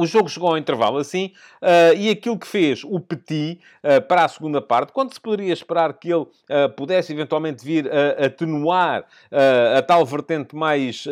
o 0.00 0.06
jogo 0.06 0.30
chegou 0.30 0.48
ao 0.48 0.56
intervalo 0.56 0.96
assim, 0.96 1.32
uh, 1.60 1.94
e 1.94 2.08
aquilo 2.08 2.38
que 2.38 2.46
fez 2.46 2.82
o 2.84 2.98
Petit 2.98 3.60
uh, 3.84 4.00
para 4.00 4.24
a 4.24 4.28
segunda 4.28 4.58
parte, 4.62 4.92
quando 4.92 5.12
se 5.12 5.20
poderia 5.20 5.52
esperar 5.52 5.92
que 5.92 6.08
ele 6.08 6.22
uh, 6.22 6.70
pudesse 6.74 7.12
eventualmente 7.12 7.62
vir 7.62 7.86
a 7.92 8.26
atenuar 8.26 9.04
a 9.76 9.82
tal 9.82 10.04
vertente 10.06 10.56
mais 10.56 11.04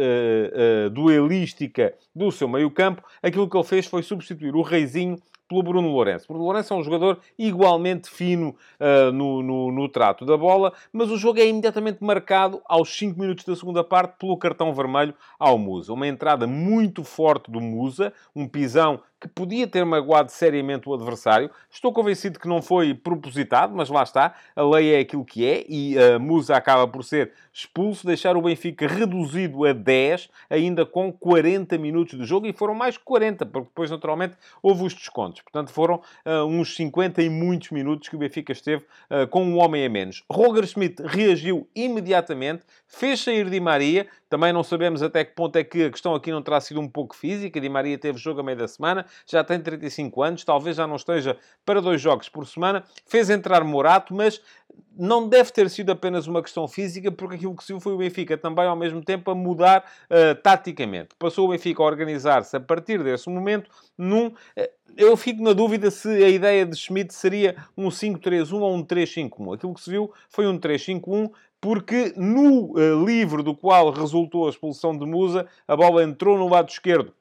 duelística 0.93 1.95
do 2.15 2.31
seu 2.31 2.49
meio-campo, 2.49 3.03
aquilo 3.23 3.49
que 3.49 3.57
ele 3.57 3.65
fez 3.65 3.87
foi 3.87 4.03
substituir 4.03 4.55
o 4.55 4.63
Reizinho 4.63 5.19
pelo 5.49 5.63
Bruno 5.63 5.89
Lourenço. 5.89 6.29
Bruno 6.29 6.45
Lourenço 6.45 6.75
é 6.75 6.77
um 6.77 6.83
jogador 6.83 7.19
igualmente 7.39 8.11
fino 8.11 8.55
uh, 8.79 9.11
no, 9.13 9.43
no, 9.43 9.73
no, 9.73 9.89
trato 9.89 10.25
da 10.25 10.37
bola, 10.37 10.73
mas 10.93 11.11
o 11.11 11.17
jogo 11.17 11.41
é 11.41 11.47
imediatamente 11.47 12.05
marcado 12.05 12.61
aos 12.67 12.97
5 12.97 13.19
minutos 13.19 13.45
da 13.45 13.57
segunda 13.57 13.83
parte 13.83 14.17
pelo 14.19 14.37
cartão 14.37 14.73
vermelho 14.75 15.15
ao 15.39 15.59
Musa. 15.59 15.93
Uma 15.93 16.07
entrada 16.07 16.47
muito 16.47 17.03
forte 17.03 17.51
do 17.51 17.61
Musa, 17.61 18.13
um 18.37 18.47
pisão 18.47 19.01
que 19.21 19.29
podia 19.29 19.67
ter 19.67 19.85
magoado 19.85 20.31
seriamente 20.31 20.89
o 20.89 20.95
adversário. 20.95 21.51
Estou 21.71 21.93
convencido 21.93 22.39
que 22.39 22.49
não 22.49 22.63
foi 22.63 22.95
propositado, 22.95 23.75
mas 23.75 23.89
lá 23.89 24.03
está. 24.03 24.35
A 24.55 24.63
lei 24.63 24.95
é 24.95 25.01
aquilo 25.01 25.25
que 25.25 25.45
é 25.45 25.65
e 25.69 25.97
a 25.99 26.19
Musa 26.19 26.57
acaba 26.57 26.87
por 26.87 27.03
ser 27.03 27.33
expulso, 27.53 28.07
deixar 28.07 28.37
o 28.37 28.43
Benfica 28.43 28.87
reduzido 28.87 29.65
a 29.65 29.73
10, 29.73 30.29
ainda 30.49 30.87
com 30.87 31.13
40 31.13 31.77
minutos 31.77 32.17
de 32.17 32.25
jogo, 32.25 32.47
e 32.47 32.53
foram 32.53 32.75
mais 32.75 32.97
que 32.97 33.05
40, 33.05 33.47
porque 33.47 33.69
depois, 33.69 33.91
naturalmente, 33.91 34.37
houve 34.63 34.85
os 34.85 34.95
descontos. 34.95 35.41
Portanto, 35.41 35.73
foram 35.73 35.97
uh, 36.25 36.45
uns 36.45 36.77
50 36.77 37.21
e 37.21 37.29
muitos 37.29 37.71
minutos 37.71 38.09
que 38.09 38.15
o 38.15 38.19
Benfica 38.19 38.53
esteve 38.53 38.85
uh, 39.11 39.27
com 39.29 39.45
um 39.45 39.59
homem 39.59 39.85
a 39.85 39.89
menos. 39.89 40.23
Roger 40.31 40.67
Schmidt 40.67 41.03
reagiu 41.03 41.69
imediatamente, 41.75 42.63
fez 42.87 43.21
sair 43.21 43.51
Di 43.51 43.59
Maria, 43.59 44.07
também 44.29 44.53
não 44.53 44.63
sabemos 44.63 45.03
até 45.03 45.25
que 45.25 45.35
ponto 45.35 45.57
é 45.57 45.65
que 45.65 45.85
a 45.85 45.91
questão 45.91 46.15
aqui 46.15 46.31
não 46.31 46.43
terá 46.43 46.61
sido 46.61 46.81
um 46.81 46.89
pouco 46.89 47.17
física. 47.17 47.61
Di 47.61 47.69
Maria 47.69 47.97
teve 47.97 48.19
jogo 48.19 48.41
a 48.41 48.43
meio 48.43 48.59
da 48.59 48.69
semana, 48.69 49.07
já 49.27 49.43
tem 49.45 49.61
35 49.61 50.23
anos, 50.23 50.45
talvez 50.45 50.77
já 50.77 50.87
não 50.87 50.97
esteja 50.97 51.37
para 51.65 51.81
dois 51.81 52.01
jogos 52.01 52.29
por 52.29 52.47
semana. 52.47 52.85
Fez 53.07 53.31
entrar 53.31 53.65
Morato, 53.65 54.15
mas 54.15 54.41
não 54.97 55.29
deve 55.29 55.53
ter 55.53 55.71
sido 55.71 55.91
apenas 55.91 56.27
uma 56.27 56.43
questão 56.43 56.67
física, 56.67 57.11
porque 57.13 57.37
aquilo 57.37 57.55
que 57.55 57.63
se 57.63 57.73
viu 57.73 57.81
foi 57.81 57.93
o 57.95 57.99
Benfica 57.99 58.37
também, 58.37 58.67
ao 58.67 58.77
mesmo 58.77 59.03
tempo, 59.03 59.31
a 59.31 59.35
mudar 59.35 59.85
uh, 60.11 60.35
taticamente. 60.43 61.11
Passou 61.19 61.47
o 61.47 61.51
Benfica 61.51 61.83
a 61.83 61.87
organizar-se 61.87 62.57
a 62.57 62.61
partir 62.61 63.03
desse 63.03 63.29
momento 63.29 63.71
num. 63.97 64.27
Uh, 64.27 64.35
eu 64.97 65.17
fico 65.17 65.43
na 65.43 65.53
dúvida 65.53 65.91
se 65.91 66.09
a 66.09 66.29
ideia 66.29 66.67
de 66.67 66.77
Schmidt 66.77 67.15
seria 67.15 67.57
um 67.77 67.89
5-3-1 67.89 68.61
ou 68.61 68.75
um 68.75 68.85
3-5-1. 68.85 69.55
Aquilo 69.55 69.75
que 69.75 69.81
se 69.81 69.91
viu 69.91 70.13
foi 70.29 70.47
um 70.49 70.59
3-5-1, 70.59 71.31
porque 71.61 72.13
no 72.17 72.73
uh, 72.73 73.05
livro 73.05 73.43
do 73.43 73.55
qual 73.55 73.91
resultou 73.91 74.47
a 74.47 74.51
expulsão 74.51 74.97
de 74.97 75.07
Musa, 75.07 75.47
a 75.67 75.77
bola 75.77 76.03
entrou 76.03 76.37
no 76.37 76.49
lado 76.49 76.69
esquerdo 76.71 77.13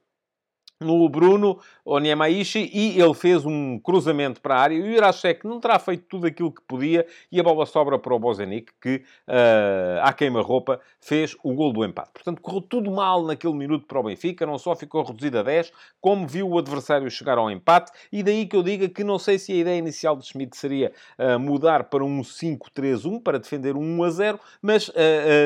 no 0.80 1.10
Bruno 1.10 1.60
Onyemaishi 1.88 2.70
e 2.74 3.02
ele 3.02 3.14
fez 3.14 3.46
um 3.46 3.80
cruzamento 3.80 4.42
para 4.42 4.56
a 4.56 4.60
área. 4.60 4.76
E 4.76 4.82
o 4.82 4.86
Irachek 4.86 5.48
não 5.48 5.60
terá 5.60 5.80
feito 5.80 6.04
tudo 6.10 6.28
aquilo 6.28 6.52
que 6.52 6.62
podia 6.68 7.08
e 7.32 7.40
a 7.40 7.44
bola 7.44 7.66
sobra 7.66 7.98
para 7.98 8.14
o 8.14 8.20
Bozenic, 8.20 8.74
que 8.82 9.04
uh, 9.28 10.02
à 10.02 10.12
queima-roupa 10.12 10.82
fez 11.00 11.36
o 11.44 11.54
gol 11.54 11.72
do 11.72 11.86
empate. 11.86 12.12
Portanto, 12.12 12.42
correu 12.42 12.62
tudo 12.62 12.92
mal 12.92 13.24
naquele 13.24 13.54
minuto 13.54 13.86
para 13.88 14.00
o 14.00 14.04
Benfica, 14.04 14.46
não 14.46 14.58
só 14.58 14.76
ficou 14.76 15.04
reduzido 15.04 15.40
a 15.40 15.44
10, 15.44 15.72
como 16.02 16.28
viu 16.28 16.50
o 16.50 16.58
adversário 16.58 17.10
chegar 17.10 17.38
ao 17.38 17.50
empate. 17.50 17.92
E 18.12 18.22
daí 18.22 18.46
que 18.46 18.56
eu 18.56 18.64
diga 18.64 18.90
que 18.90 19.04
não 19.04 19.18
sei 19.18 19.40
se 19.40 19.54
a 19.54 19.56
ideia 19.56 19.78
inicial 19.78 20.18
de 20.18 20.26
Schmidt 20.26 20.58
seria 20.58 20.92
uh, 21.18 21.40
mudar 21.40 21.86
para 21.86 22.04
um 22.04 22.22
5-3-1 22.22 23.24
para 23.24 23.40
defender 23.40 23.78
um 23.78 24.00
1 24.00 24.04
a 24.04 24.10
0, 24.10 24.40
mas 24.62 24.90
uh, 24.90 24.94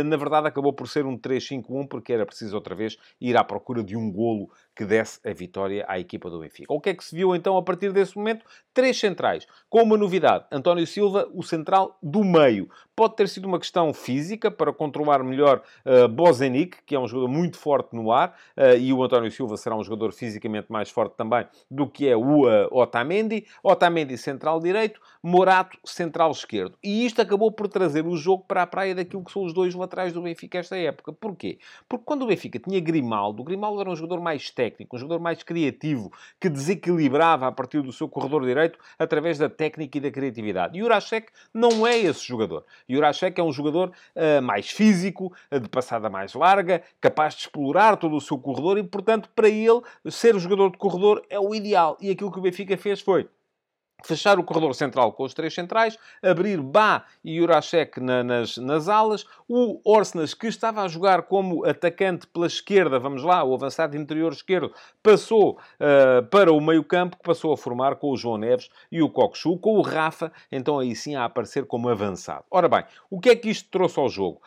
na 0.06 0.18
verdade 0.18 0.48
acabou 0.48 0.74
por 0.74 0.88
ser 0.88 1.06
um 1.06 1.18
3-5-1 1.18 1.88
porque 1.88 2.14
era 2.14 2.26
preciso 2.26 2.56
outra 2.56 2.74
vez 2.74 2.98
ir 3.20 3.38
à 3.38 3.44
procura 3.44 3.84
de 3.84 3.96
um 3.96 4.12
golo 4.12 4.50
que 4.76 4.86
desse 4.86 5.20
a 5.28 5.34
vitória 5.34 5.86
à 5.88 6.00
equipa 6.00 6.31
do 6.32 6.40
Benfica. 6.40 6.74
O 6.74 6.80
que 6.82 6.90
é 6.90 6.94
que 6.94 7.04
se 7.04 7.16
viu 7.16 7.36
então 7.36 7.58
a 7.58 7.64
partir 7.64 7.92
desse 7.92 8.18
momento? 8.18 8.46
Três 8.74 8.98
centrais. 8.98 9.46
Com 9.70 9.84
uma 9.84 9.98
novidade, 9.98 10.46
António 10.50 10.88
Silva, 10.88 11.30
o 11.34 11.44
central 11.44 11.98
do 12.02 12.24
meio. 12.24 12.70
Pode 12.96 13.18
ter 13.18 13.28
sido 13.28 13.46
uma 13.46 13.60
questão 13.60 13.94
física 13.94 14.50
para 14.50 14.72
controlar 14.72 15.24
melhor 15.24 15.62
uh, 15.86 16.08
Bozenic, 16.08 16.78
que 16.86 16.96
é 16.96 17.00
um 17.00 17.08
jogador 17.08 17.28
muito 17.28 17.58
forte 17.58 17.94
no 17.94 18.14
ar, 18.14 18.38
uh, 18.58 18.78
e 18.78 18.94
o 18.94 19.04
António 19.04 19.30
Silva 19.30 19.58
será 19.58 19.76
um 19.76 19.84
jogador 19.84 20.14
fisicamente 20.14 20.72
mais 20.72 20.90
forte 20.90 21.16
também 21.18 21.46
do 21.70 21.86
que 21.86 22.08
é 22.08 22.16
o 22.16 22.46
uh, 22.46 22.68
Otamendi. 22.72 23.46
Otamendi 23.62 24.18
central 24.18 24.60
direito, 24.62 25.02
Morato 25.22 25.78
central 25.84 26.32
esquerdo. 26.32 26.78
E 26.82 27.06
isto 27.06 27.22
acabou 27.22 27.52
por 27.52 27.68
trazer 27.68 28.06
o 28.06 28.16
jogo 28.16 28.46
para 28.48 28.64
a 28.64 28.68
praia 28.68 28.96
daquilo 28.96 29.24
que 29.24 29.32
são 29.32 29.44
os 29.44 29.54
dois 29.54 29.76
laterais 29.76 30.14
do 30.14 30.22
Benfica 30.22 30.60
esta 30.60 30.78
época. 30.78 31.12
Porquê? 31.12 31.60
Porque 31.90 32.06
quando 32.06 32.24
o 32.24 32.28
Benfica 32.28 32.58
tinha 32.58 32.80
Grimaldo, 32.80 33.42
o 33.42 33.46
Grimaldo 33.46 33.82
era 33.82 33.90
um 33.90 33.96
jogador 33.96 34.22
mais 34.22 34.50
técnico, 34.50 34.96
um 34.96 35.00
jogador 35.00 35.22
mais 35.22 35.44
criativo, 35.44 36.12
que 36.40 36.50
desequilibrava 36.50 37.48
a 37.48 37.52
partir 37.52 37.82
do 37.82 37.92
seu 37.92 38.08
corredor 38.08 38.46
direito 38.46 38.61
através 39.00 39.38
da 39.38 39.50
técnica 39.50 39.98
e 39.98 40.02
da 40.02 40.12
criatividade. 40.12 40.78
E 40.78 40.82
o 40.82 40.86
Urachek 40.86 41.32
não 41.54 41.86
é 41.86 41.98
esse 41.98 42.26
jogador. 42.26 42.66
E 42.88 42.96
o 42.96 43.00
Urachek 43.00 43.40
é 43.40 43.44
um 43.44 43.52
jogador 43.52 43.92
uh, 44.16 44.42
mais 44.42 44.70
físico, 44.70 45.34
uh, 45.52 45.60
de 45.60 45.70
passada 45.70 46.10
mais 46.10 46.34
larga, 46.34 46.84
capaz 47.00 47.36
de 47.36 47.42
explorar 47.42 47.98
todo 47.98 48.16
o 48.16 48.22
seu 48.22 48.38
corredor 48.38 48.78
e, 48.78 48.84
portanto, 48.84 49.30
para 49.36 49.50
ele, 49.50 49.82
ser 50.10 50.36
o 50.36 50.40
jogador 50.40 50.72
de 50.72 50.78
corredor 50.78 51.24
é 51.30 51.40
o 51.40 51.56
ideal. 51.56 51.98
E 52.02 52.10
aquilo 52.10 52.32
que 52.32 52.40
o 52.40 52.42
Benfica 52.42 52.78
fez 52.78 53.02
foi 53.02 53.28
fechar 54.04 54.40
o 54.40 54.44
corredor 54.44 54.74
central 54.76 55.14
com 55.14 55.24
os 55.24 55.34
três 55.34 55.54
centrais, 55.54 55.98
abrir 56.24 56.62
Bá 56.62 57.06
e 57.24 57.38
Jurasek 57.38 58.00
na, 58.00 58.24
nas, 58.24 58.58
nas 58.58 58.88
alas, 58.88 59.26
o 59.48 59.80
Orsnas, 59.84 60.34
que 60.34 60.48
estava 60.48 60.82
a 60.82 60.88
jogar 60.88 61.24
como 61.24 61.66
atacante 61.66 62.26
pela 62.28 62.48
esquerda, 62.48 63.00
vamos 63.00 63.24
lá, 63.24 63.44
o 63.44 63.54
avançado 63.54 63.98
interior 63.98 64.32
esquerdo, 64.32 64.74
passou 65.04 65.60
uh, 65.80 66.26
para 66.28 66.54
o 66.54 66.62
meio 66.62 66.84
campo, 66.84 67.18
que 67.18 67.24
passou 67.24 67.52
a 67.54 67.58
formar 67.58 67.96
com 67.96 68.12
o 68.12 68.18
João 68.18 68.38
Neves 68.38 68.70
e 68.92 69.02
o 69.02 69.10
Coxu, 69.10 69.58
com 69.58 69.78
o 69.78 69.82
Rafa, 69.82 70.32
então 70.52 70.80
aí 70.80 70.96
sim 70.96 71.16
a 71.16 71.26
aparecer 71.26 71.66
como 71.66 71.90
avançado. 71.90 72.46
Ora 72.50 72.70
bem, 72.70 72.84
o 73.10 73.20
que 73.20 73.30
é 73.30 73.36
que 73.36 73.50
isto 73.50 73.70
trouxe 73.70 74.00
ao 74.00 74.08
jogo? 74.08 74.42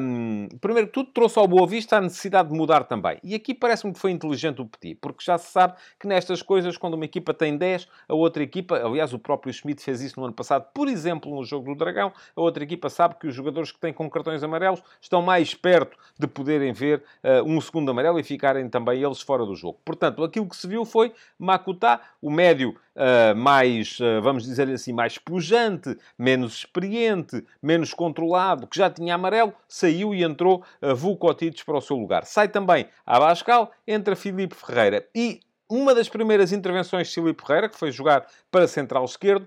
Um, 0.00 0.48
primeiro 0.60 0.88
que 0.88 0.94
tudo, 0.94 1.10
trouxe 1.12 1.38
ao 1.38 1.46
Boa 1.46 1.66
Vista 1.66 1.96
a 1.96 2.00
necessidade 2.00 2.48
de 2.48 2.54
mudar 2.54 2.84
também. 2.84 3.18
E 3.22 3.34
aqui 3.34 3.54
parece-me 3.54 3.92
que 3.92 3.98
foi 3.98 4.10
inteligente 4.10 4.60
o 4.60 4.66
Petit, 4.66 4.96
porque 4.96 5.24
já 5.24 5.38
se 5.38 5.52
sabe 5.52 5.74
que 6.00 6.06
nestas 6.06 6.42
coisas, 6.42 6.76
quando 6.76 6.94
uma 6.94 7.04
equipa 7.04 7.32
tem 7.32 7.56
10, 7.56 7.88
a 8.08 8.14
outra 8.14 8.42
equipa, 8.42 8.76
aliás, 8.76 8.97
Aliás, 8.98 9.14
o 9.14 9.18
próprio 9.18 9.52
Schmidt 9.52 9.80
fez 9.80 10.00
isso 10.00 10.18
no 10.18 10.26
ano 10.26 10.34
passado, 10.34 10.66
por 10.74 10.88
exemplo, 10.88 11.32
no 11.32 11.44
jogo 11.44 11.72
do 11.72 11.78
Dragão. 11.78 12.12
A 12.34 12.40
outra 12.40 12.64
equipa 12.64 12.90
sabe 12.90 13.14
que 13.14 13.28
os 13.28 13.34
jogadores 13.34 13.70
que 13.70 13.78
têm 13.78 13.92
com 13.92 14.10
cartões 14.10 14.42
amarelos 14.42 14.82
estão 15.00 15.22
mais 15.22 15.54
perto 15.54 15.96
de 16.18 16.26
poderem 16.26 16.72
ver 16.72 17.04
uh, 17.22 17.44
um 17.46 17.60
segundo 17.60 17.88
amarelo 17.92 18.18
e 18.18 18.24
ficarem 18.24 18.68
também 18.68 19.00
eles 19.00 19.20
fora 19.20 19.46
do 19.46 19.54
jogo. 19.54 19.78
Portanto, 19.84 20.24
aquilo 20.24 20.48
que 20.48 20.56
se 20.56 20.66
viu 20.66 20.84
foi 20.84 21.12
Makuta, 21.38 22.00
o 22.20 22.28
médio 22.28 22.70
uh, 22.96 23.36
mais, 23.36 24.00
uh, 24.00 24.20
vamos 24.20 24.42
dizer 24.42 24.68
assim, 24.68 24.92
mais 24.92 25.16
pujante, 25.16 25.96
menos 26.18 26.54
experiente, 26.54 27.44
menos 27.62 27.94
controlado, 27.94 28.66
que 28.66 28.78
já 28.78 28.90
tinha 28.90 29.14
amarelo, 29.14 29.54
saiu 29.68 30.12
e 30.12 30.24
entrou 30.24 30.64
uh, 30.82 30.96
Vukotic 30.96 31.64
para 31.64 31.78
o 31.78 31.80
seu 31.80 31.96
lugar. 31.96 32.24
Sai 32.24 32.48
também 32.48 32.88
Abascal, 33.06 33.70
entra 33.86 34.16
Filipe 34.16 34.56
Ferreira. 34.56 35.06
E 35.14 35.38
uma 35.70 35.94
das 35.94 36.08
primeiras 36.08 36.52
intervenções 36.52 37.08
de 37.08 37.14
Filipe 37.14 37.42
Ferreira, 37.46 37.68
que 37.68 37.76
foi 37.76 37.90
jogar 37.92 38.26
para 38.50 38.66
central 38.66 39.04
esquerdo, 39.04 39.46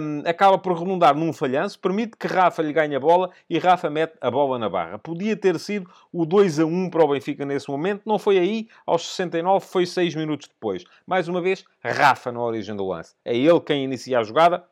um, 0.00 0.22
acaba 0.26 0.56
por 0.56 0.72
remundar 0.78 1.14
num 1.14 1.32
falhanço, 1.32 1.78
permite 1.78 2.16
que 2.16 2.26
Rafa 2.26 2.62
lhe 2.62 2.72
ganhe 2.72 2.96
a 2.96 3.00
bola 3.00 3.30
e 3.50 3.58
Rafa 3.58 3.90
mete 3.90 4.14
a 4.20 4.30
bola 4.30 4.58
na 4.58 4.68
barra. 4.68 4.98
Podia 4.98 5.36
ter 5.36 5.58
sido 5.58 5.90
o 6.10 6.24
2 6.24 6.60
a 6.60 6.64
1 6.64 6.90
para 6.90 7.04
o 7.04 7.08
Benfica 7.08 7.44
nesse 7.44 7.70
momento, 7.70 8.02
não 8.06 8.18
foi 8.18 8.38
aí, 8.38 8.68
aos 8.86 9.06
69, 9.14 9.66
foi 9.66 9.84
6 9.84 10.14
minutos 10.14 10.48
depois. 10.48 10.84
Mais 11.06 11.28
uma 11.28 11.42
vez, 11.42 11.64
Rafa 11.84 12.32
na 12.32 12.40
origem 12.40 12.74
do 12.74 12.86
lance. 12.86 13.14
É 13.24 13.36
ele 13.36 13.60
quem 13.60 13.84
inicia 13.84 14.20
a 14.20 14.22
jogada, 14.22 14.64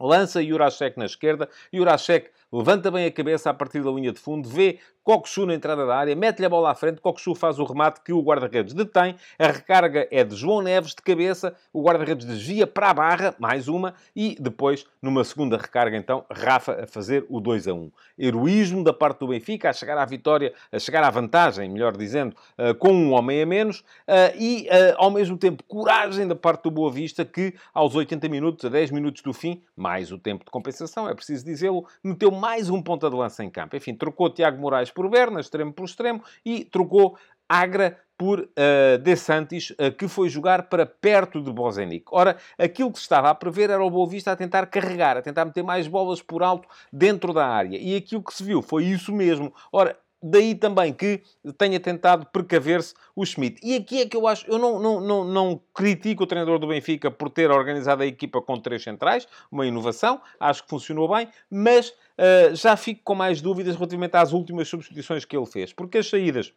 lança 0.00 0.42
Jurasek 0.42 0.98
na 0.98 1.04
esquerda, 1.04 1.48
Jurasek 1.72 2.30
levanta 2.52 2.90
bem 2.90 3.06
a 3.06 3.10
cabeça 3.10 3.50
a 3.50 3.54
partir 3.54 3.82
da 3.82 3.90
linha 3.90 4.12
de 4.12 4.18
fundo, 4.18 4.48
vê 4.48 4.78
Coxu 5.06 5.46
na 5.46 5.54
entrada 5.54 5.86
da 5.86 5.96
área, 5.96 6.16
mete-lhe 6.16 6.46
a 6.46 6.48
bola 6.48 6.72
à 6.72 6.74
frente, 6.74 7.00
Coxu 7.00 7.32
faz 7.32 7.60
o 7.60 7.64
remate 7.64 8.00
que 8.00 8.12
o 8.12 8.20
guarda-redes 8.20 8.74
detém, 8.74 9.14
a 9.38 9.46
recarga 9.46 10.08
é 10.10 10.24
de 10.24 10.34
João 10.34 10.60
Neves 10.60 10.96
de 10.96 11.02
cabeça, 11.02 11.54
o 11.72 11.80
guarda-redes 11.80 12.26
desvia 12.26 12.66
para 12.66 12.90
a 12.90 12.94
barra, 12.94 13.36
mais 13.38 13.68
uma, 13.68 13.94
e 14.16 14.36
depois, 14.40 14.84
numa 15.00 15.22
segunda 15.22 15.56
recarga, 15.56 15.96
então, 15.96 16.24
Rafa 16.28 16.82
a 16.82 16.86
fazer 16.88 17.24
o 17.28 17.40
2 17.40 17.68
a 17.68 17.74
1. 17.74 17.92
Heroísmo 18.18 18.82
da 18.82 18.92
parte 18.92 19.20
do 19.20 19.28
Benfica, 19.28 19.70
a 19.70 19.72
chegar 19.72 19.96
à 19.96 20.04
vitória, 20.04 20.52
a 20.72 20.78
chegar 20.80 21.04
à 21.04 21.10
vantagem, 21.10 21.70
melhor 21.70 21.96
dizendo, 21.96 22.34
eh, 22.58 22.74
com 22.74 22.92
um 22.92 23.12
homem 23.12 23.42
a 23.42 23.46
menos, 23.46 23.84
eh, 24.08 24.34
e, 24.36 24.66
eh, 24.68 24.92
ao 24.98 25.12
mesmo 25.12 25.38
tempo, 25.38 25.62
coragem 25.68 26.26
da 26.26 26.34
parte 26.34 26.64
do 26.64 26.70
Boa 26.72 26.90
Vista, 26.90 27.24
que 27.24 27.54
aos 27.72 27.94
80 27.94 28.28
minutos, 28.28 28.64
a 28.64 28.68
10 28.68 28.90
minutos 28.90 29.22
do 29.22 29.32
fim, 29.32 29.62
mais 29.76 30.10
o 30.10 30.18
tempo 30.18 30.44
de 30.44 30.50
compensação, 30.50 31.08
é 31.08 31.14
preciso 31.14 31.44
dizê-lo, 31.44 31.86
meteu 32.02 32.32
mais 32.36 32.70
um 32.70 32.80
ponta 32.82 33.10
de 33.10 33.16
lança 33.16 33.44
em 33.44 33.50
campo. 33.50 33.76
Enfim, 33.76 33.94
trocou 33.94 34.30
Tiago 34.30 34.60
Moraes 34.60 34.90
por 34.90 35.08
Berna, 35.08 35.40
extremo 35.40 35.72
por 35.72 35.84
extremo, 35.84 36.22
e 36.44 36.64
trocou 36.64 37.16
Agra 37.48 37.98
por 38.18 38.40
uh, 38.40 38.98
De 39.02 39.14
Santis, 39.16 39.70
uh, 39.70 39.92
que 39.96 40.08
foi 40.08 40.28
jogar 40.28 40.68
para 40.68 40.86
perto 40.86 41.42
de 41.42 41.52
Bozenic. 41.52 42.06
Ora, 42.10 42.36
aquilo 42.58 42.90
que 42.90 42.98
se 42.98 43.04
estava 43.04 43.30
a 43.30 43.34
prever 43.34 43.70
era 43.70 43.84
o 43.84 43.90
Boa 43.90 44.08
Vista 44.08 44.32
a 44.32 44.36
tentar 44.36 44.66
carregar, 44.66 45.16
a 45.16 45.22
tentar 45.22 45.44
meter 45.44 45.62
mais 45.62 45.86
bolas 45.86 46.22
por 46.22 46.42
alto 46.42 46.68
dentro 46.92 47.32
da 47.32 47.46
área. 47.46 47.76
E 47.76 47.94
aquilo 47.94 48.22
que 48.22 48.34
se 48.34 48.42
viu 48.42 48.62
foi 48.62 48.84
isso 48.84 49.12
mesmo. 49.12 49.52
Ora, 49.70 49.96
daí 50.22 50.54
também 50.54 50.92
que 50.92 51.22
tenha 51.58 51.78
tentado 51.78 52.26
precaver-se 52.26 52.94
o 53.14 53.24
Schmidt. 53.24 53.60
E 53.62 53.76
aqui 53.76 54.00
é 54.00 54.08
que 54.08 54.16
eu 54.16 54.26
acho, 54.26 54.48
eu 54.50 54.58
não, 54.58 54.80
não, 54.80 55.00
não, 55.00 55.24
não 55.24 55.60
critico 55.74 56.24
o 56.24 56.26
treinador 56.26 56.58
do 56.58 56.66
Benfica 56.66 57.10
por 57.10 57.30
ter 57.30 57.50
organizado 57.50 58.02
a 58.02 58.06
equipa 58.06 58.40
com 58.40 58.58
três 58.58 58.82
centrais, 58.82 59.28
uma 59.50 59.66
inovação, 59.66 60.20
acho 60.40 60.64
que 60.64 60.70
funcionou 60.70 61.08
bem, 61.08 61.28
mas 61.50 61.94
uh, 62.18 62.54
já 62.54 62.76
fico 62.76 63.02
com 63.04 63.14
mais 63.14 63.40
dúvidas 63.40 63.74
relativamente 63.76 64.16
às 64.16 64.32
últimas 64.32 64.68
substituições 64.68 65.24
que 65.24 65.36
ele 65.36 65.46
fez, 65.46 65.72
porque 65.72 65.98
as 65.98 66.08
saídas 66.08 66.52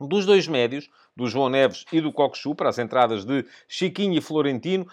dos 0.00 0.24
dois 0.24 0.48
médios, 0.48 0.88
do 1.20 1.28
João 1.28 1.50
Neves 1.50 1.84
e 1.92 2.00
do 2.00 2.10
Coxu, 2.10 2.54
para 2.54 2.70
as 2.70 2.78
entradas 2.78 3.26
de 3.26 3.44
Chiquinho 3.68 4.16
e 4.16 4.22
Florentino, 4.22 4.86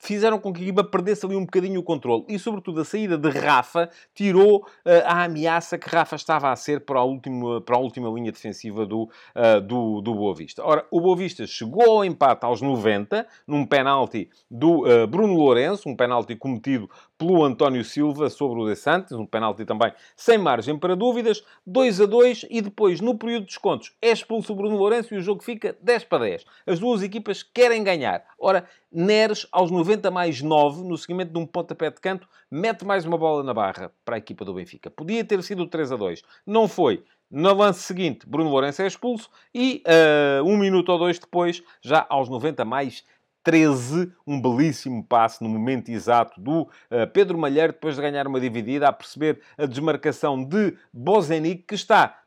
fizeram 0.00 0.38
com 0.40 0.52
que 0.52 0.60
a 0.60 0.64
equipa 0.64 0.82
perdesse 0.82 1.24
ali 1.24 1.36
um 1.36 1.44
bocadinho 1.44 1.78
o 1.78 1.82
controle. 1.84 2.24
E, 2.28 2.36
sobretudo, 2.36 2.80
a 2.80 2.84
saída 2.84 3.16
de 3.16 3.30
Rafa 3.30 3.88
tirou 4.12 4.58
uh, 4.58 4.90
a 5.06 5.24
ameaça 5.24 5.78
que 5.78 5.88
Rafa 5.88 6.16
estava 6.16 6.50
a 6.50 6.56
ser 6.56 6.80
para 6.80 6.98
a 6.98 7.04
última, 7.04 7.60
para 7.60 7.76
a 7.76 7.78
última 7.78 8.10
linha 8.10 8.32
defensiva 8.32 8.84
do, 8.84 9.02
uh, 9.04 9.60
do, 9.60 10.00
do 10.00 10.14
Boa 10.14 10.34
Vista. 10.34 10.64
Ora, 10.64 10.84
o 10.90 11.00
Boa 11.00 11.16
Vista 11.16 11.46
chegou 11.46 11.98
ao 11.98 12.04
empate 12.04 12.44
aos 12.44 12.60
90, 12.60 13.24
num 13.46 13.64
penalti 13.64 14.28
do 14.50 14.80
uh, 14.80 15.06
Bruno 15.06 15.34
Lourenço, 15.34 15.88
um 15.88 15.94
penalti 15.94 16.34
cometido 16.34 16.90
pelo 17.16 17.44
António 17.44 17.84
Silva 17.84 18.30
sobre 18.30 18.60
o 18.60 18.66
De 18.68 18.76
Santos, 18.76 19.12
um 19.12 19.26
penalti 19.26 19.64
também 19.64 19.92
sem 20.16 20.38
margem 20.38 20.78
para 20.78 20.94
dúvidas, 20.94 21.44
2 21.66 22.00
a 22.00 22.06
2, 22.06 22.46
e 22.48 22.60
depois, 22.60 23.00
no 23.00 23.16
período 23.16 23.42
de 23.42 23.46
descontos, 23.48 23.92
é 24.00 24.10
expulso 24.10 24.52
o 24.52 24.56
Bruno 24.56 24.76
Lourenço 24.76 25.14
e 25.14 25.18
o 25.18 25.20
jogo 25.20 25.42
fica 25.42 25.67
10 25.80 26.04
para 26.04 26.24
10. 26.24 26.44
As 26.66 26.78
duas 26.78 27.02
equipas 27.02 27.42
querem 27.42 27.82
ganhar. 27.82 28.24
Ora, 28.38 28.64
Neres, 28.90 29.46
aos 29.52 29.70
90 29.70 30.10
mais 30.10 30.40
9, 30.40 30.82
no 30.82 30.96
seguimento 30.96 31.32
de 31.32 31.38
um 31.38 31.46
pontapé 31.46 31.90
de 31.90 32.00
canto, 32.00 32.28
mete 32.50 32.84
mais 32.84 33.04
uma 33.04 33.18
bola 33.18 33.42
na 33.42 33.52
barra 33.52 33.92
para 34.04 34.16
a 34.16 34.18
equipa 34.18 34.44
do 34.44 34.54
Benfica. 34.54 34.90
Podia 34.90 35.24
ter 35.24 35.42
sido 35.42 35.66
3 35.66 35.92
a 35.92 35.96
2. 35.96 36.22
Não 36.46 36.66
foi. 36.66 37.04
No 37.30 37.52
lance 37.52 37.80
seguinte, 37.80 38.26
Bruno 38.26 38.48
Lourenço 38.48 38.80
é 38.80 38.86
expulso 38.86 39.28
e 39.54 39.82
uh, 39.86 40.42
um 40.44 40.56
minuto 40.56 40.90
ou 40.90 40.98
dois 40.98 41.18
depois, 41.18 41.62
já 41.82 42.06
aos 42.08 42.28
90 42.30 42.64
mais 42.64 43.04
13, 43.42 44.12
um 44.26 44.40
belíssimo 44.40 45.04
passe 45.04 45.42
no 45.42 45.48
momento 45.48 45.90
exato 45.90 46.40
do 46.40 46.62
uh, 46.62 47.06
Pedro 47.12 47.36
Malheiro, 47.36 47.72
depois 47.74 47.96
de 47.96 48.02
ganhar 48.02 48.26
uma 48.26 48.40
dividida, 48.40 48.88
a 48.88 48.92
perceber 48.92 49.40
a 49.58 49.66
desmarcação 49.66 50.42
de 50.42 50.74
Bozenic, 50.92 51.64
que 51.64 51.74
está 51.74 52.18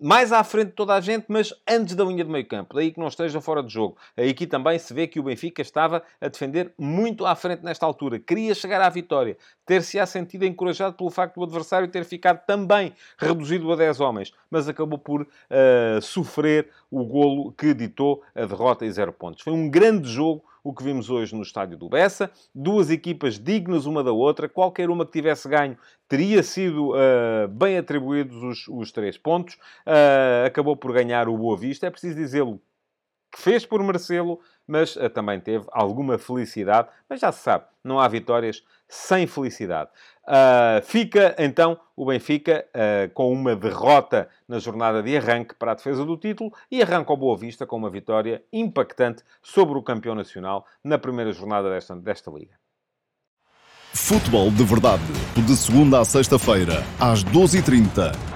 mais 0.00 0.32
à 0.32 0.42
frente 0.42 0.68
de 0.68 0.74
toda 0.74 0.94
a 0.94 1.00
gente, 1.00 1.26
mas 1.28 1.52
antes 1.68 1.94
da 1.94 2.04
linha 2.04 2.24
de 2.24 2.30
meio 2.30 2.46
campo, 2.46 2.74
daí 2.74 2.92
que 2.92 2.98
não 2.98 3.08
esteja 3.08 3.40
fora 3.40 3.62
de 3.62 3.72
jogo. 3.72 3.96
Aí 4.16 4.30
aqui 4.30 4.46
também 4.46 4.78
se 4.78 4.92
vê 4.92 5.06
que 5.06 5.20
o 5.20 5.22
Benfica 5.22 5.62
estava 5.62 6.02
a 6.20 6.28
defender 6.28 6.72
muito 6.78 7.24
à 7.24 7.34
frente 7.34 7.64
nesta 7.64 7.86
altura, 7.86 8.18
queria 8.18 8.54
chegar 8.54 8.80
à 8.80 8.88
vitória, 8.88 9.36
ter-se-á 9.64 10.06
sentido 10.06 10.44
encorajado 10.44 10.96
pelo 10.96 11.10
facto 11.10 11.36
do 11.36 11.44
adversário 11.44 11.88
ter 11.88 12.04
ficado 12.04 12.44
também 12.46 12.92
reduzido 13.18 13.72
a 13.72 13.76
10 13.76 14.00
homens, 14.00 14.32
mas 14.50 14.68
acabou 14.68 14.98
por 14.98 15.22
uh, 15.22 16.02
sofrer 16.02 16.68
o 16.90 17.04
golo 17.04 17.52
que 17.52 17.72
ditou 17.72 18.22
a 18.34 18.44
derrota 18.44 18.84
e 18.84 18.92
zero 18.92 19.12
pontos. 19.12 19.42
Foi 19.42 19.52
um 19.52 19.68
grande 19.68 20.08
jogo 20.08 20.44
o 20.64 20.72
que 20.72 20.82
vimos 20.82 21.10
hoje 21.10 21.36
no 21.36 21.42
estádio 21.42 21.76
do 21.76 21.90
Bessa. 21.90 22.30
Duas 22.54 22.90
equipas 22.90 23.38
dignas 23.38 23.84
uma 23.84 24.02
da 24.02 24.12
outra. 24.12 24.48
Qualquer 24.48 24.88
uma 24.88 25.04
que 25.04 25.12
tivesse 25.12 25.46
ganho 25.46 25.76
teria 26.08 26.42
sido 26.42 26.92
uh, 26.92 27.46
bem 27.48 27.76
atribuídos 27.76 28.42
os, 28.42 28.66
os 28.68 28.90
três 28.90 29.18
pontos. 29.18 29.56
Uh, 29.86 30.46
acabou 30.46 30.74
por 30.74 30.92
ganhar 30.92 31.28
o 31.28 31.36
Boa 31.36 31.56
Vista. 31.56 31.86
É 31.86 31.90
preciso 31.90 32.16
dizê-lo 32.16 32.60
que 33.30 33.40
fez 33.40 33.66
por 33.66 33.82
merecê-lo, 33.82 34.40
mas 34.66 34.96
uh, 34.96 35.08
também 35.10 35.40
teve 35.40 35.64
alguma 35.70 36.18
felicidade. 36.18 36.88
Mas 37.08 37.20
já 37.20 37.30
se 37.32 37.42
sabe, 37.42 37.64
não 37.82 38.00
há 38.00 38.08
vitórias 38.08 38.62
sem 38.88 39.26
felicidade. 39.26 39.90
Uh, 40.24 40.82
fica 40.82 41.34
então 41.38 41.78
o 41.96 42.06
Benfica 42.06 42.66
uh, 42.70 43.12
com 43.12 43.32
uma 43.32 43.54
derrota 43.54 44.28
na 44.48 44.58
jornada 44.58 45.02
de 45.02 45.16
arranque 45.16 45.54
para 45.54 45.72
a 45.72 45.74
defesa 45.74 46.04
do 46.04 46.16
título 46.16 46.52
e 46.70 46.82
arranca 46.82 47.12
o 47.12 47.16
Boa 47.16 47.36
Vista 47.36 47.66
com 47.66 47.76
uma 47.76 47.90
vitória 47.90 48.42
impactante 48.52 49.22
sobre 49.42 49.78
o 49.78 49.82
campeão 49.82 50.14
nacional 50.14 50.66
na 50.82 50.98
primeira 50.98 51.32
jornada 51.32 51.68
desta, 51.70 51.94
desta 51.96 52.30
liga. 52.30 52.54
Futebol 53.92 54.50
de 54.50 54.64
Verdade, 54.64 55.02
de 55.46 55.56
segunda 55.56 56.00
a 56.00 56.04
sexta-feira, 56.04 56.82
às 56.98 57.22
12h30 57.24 58.33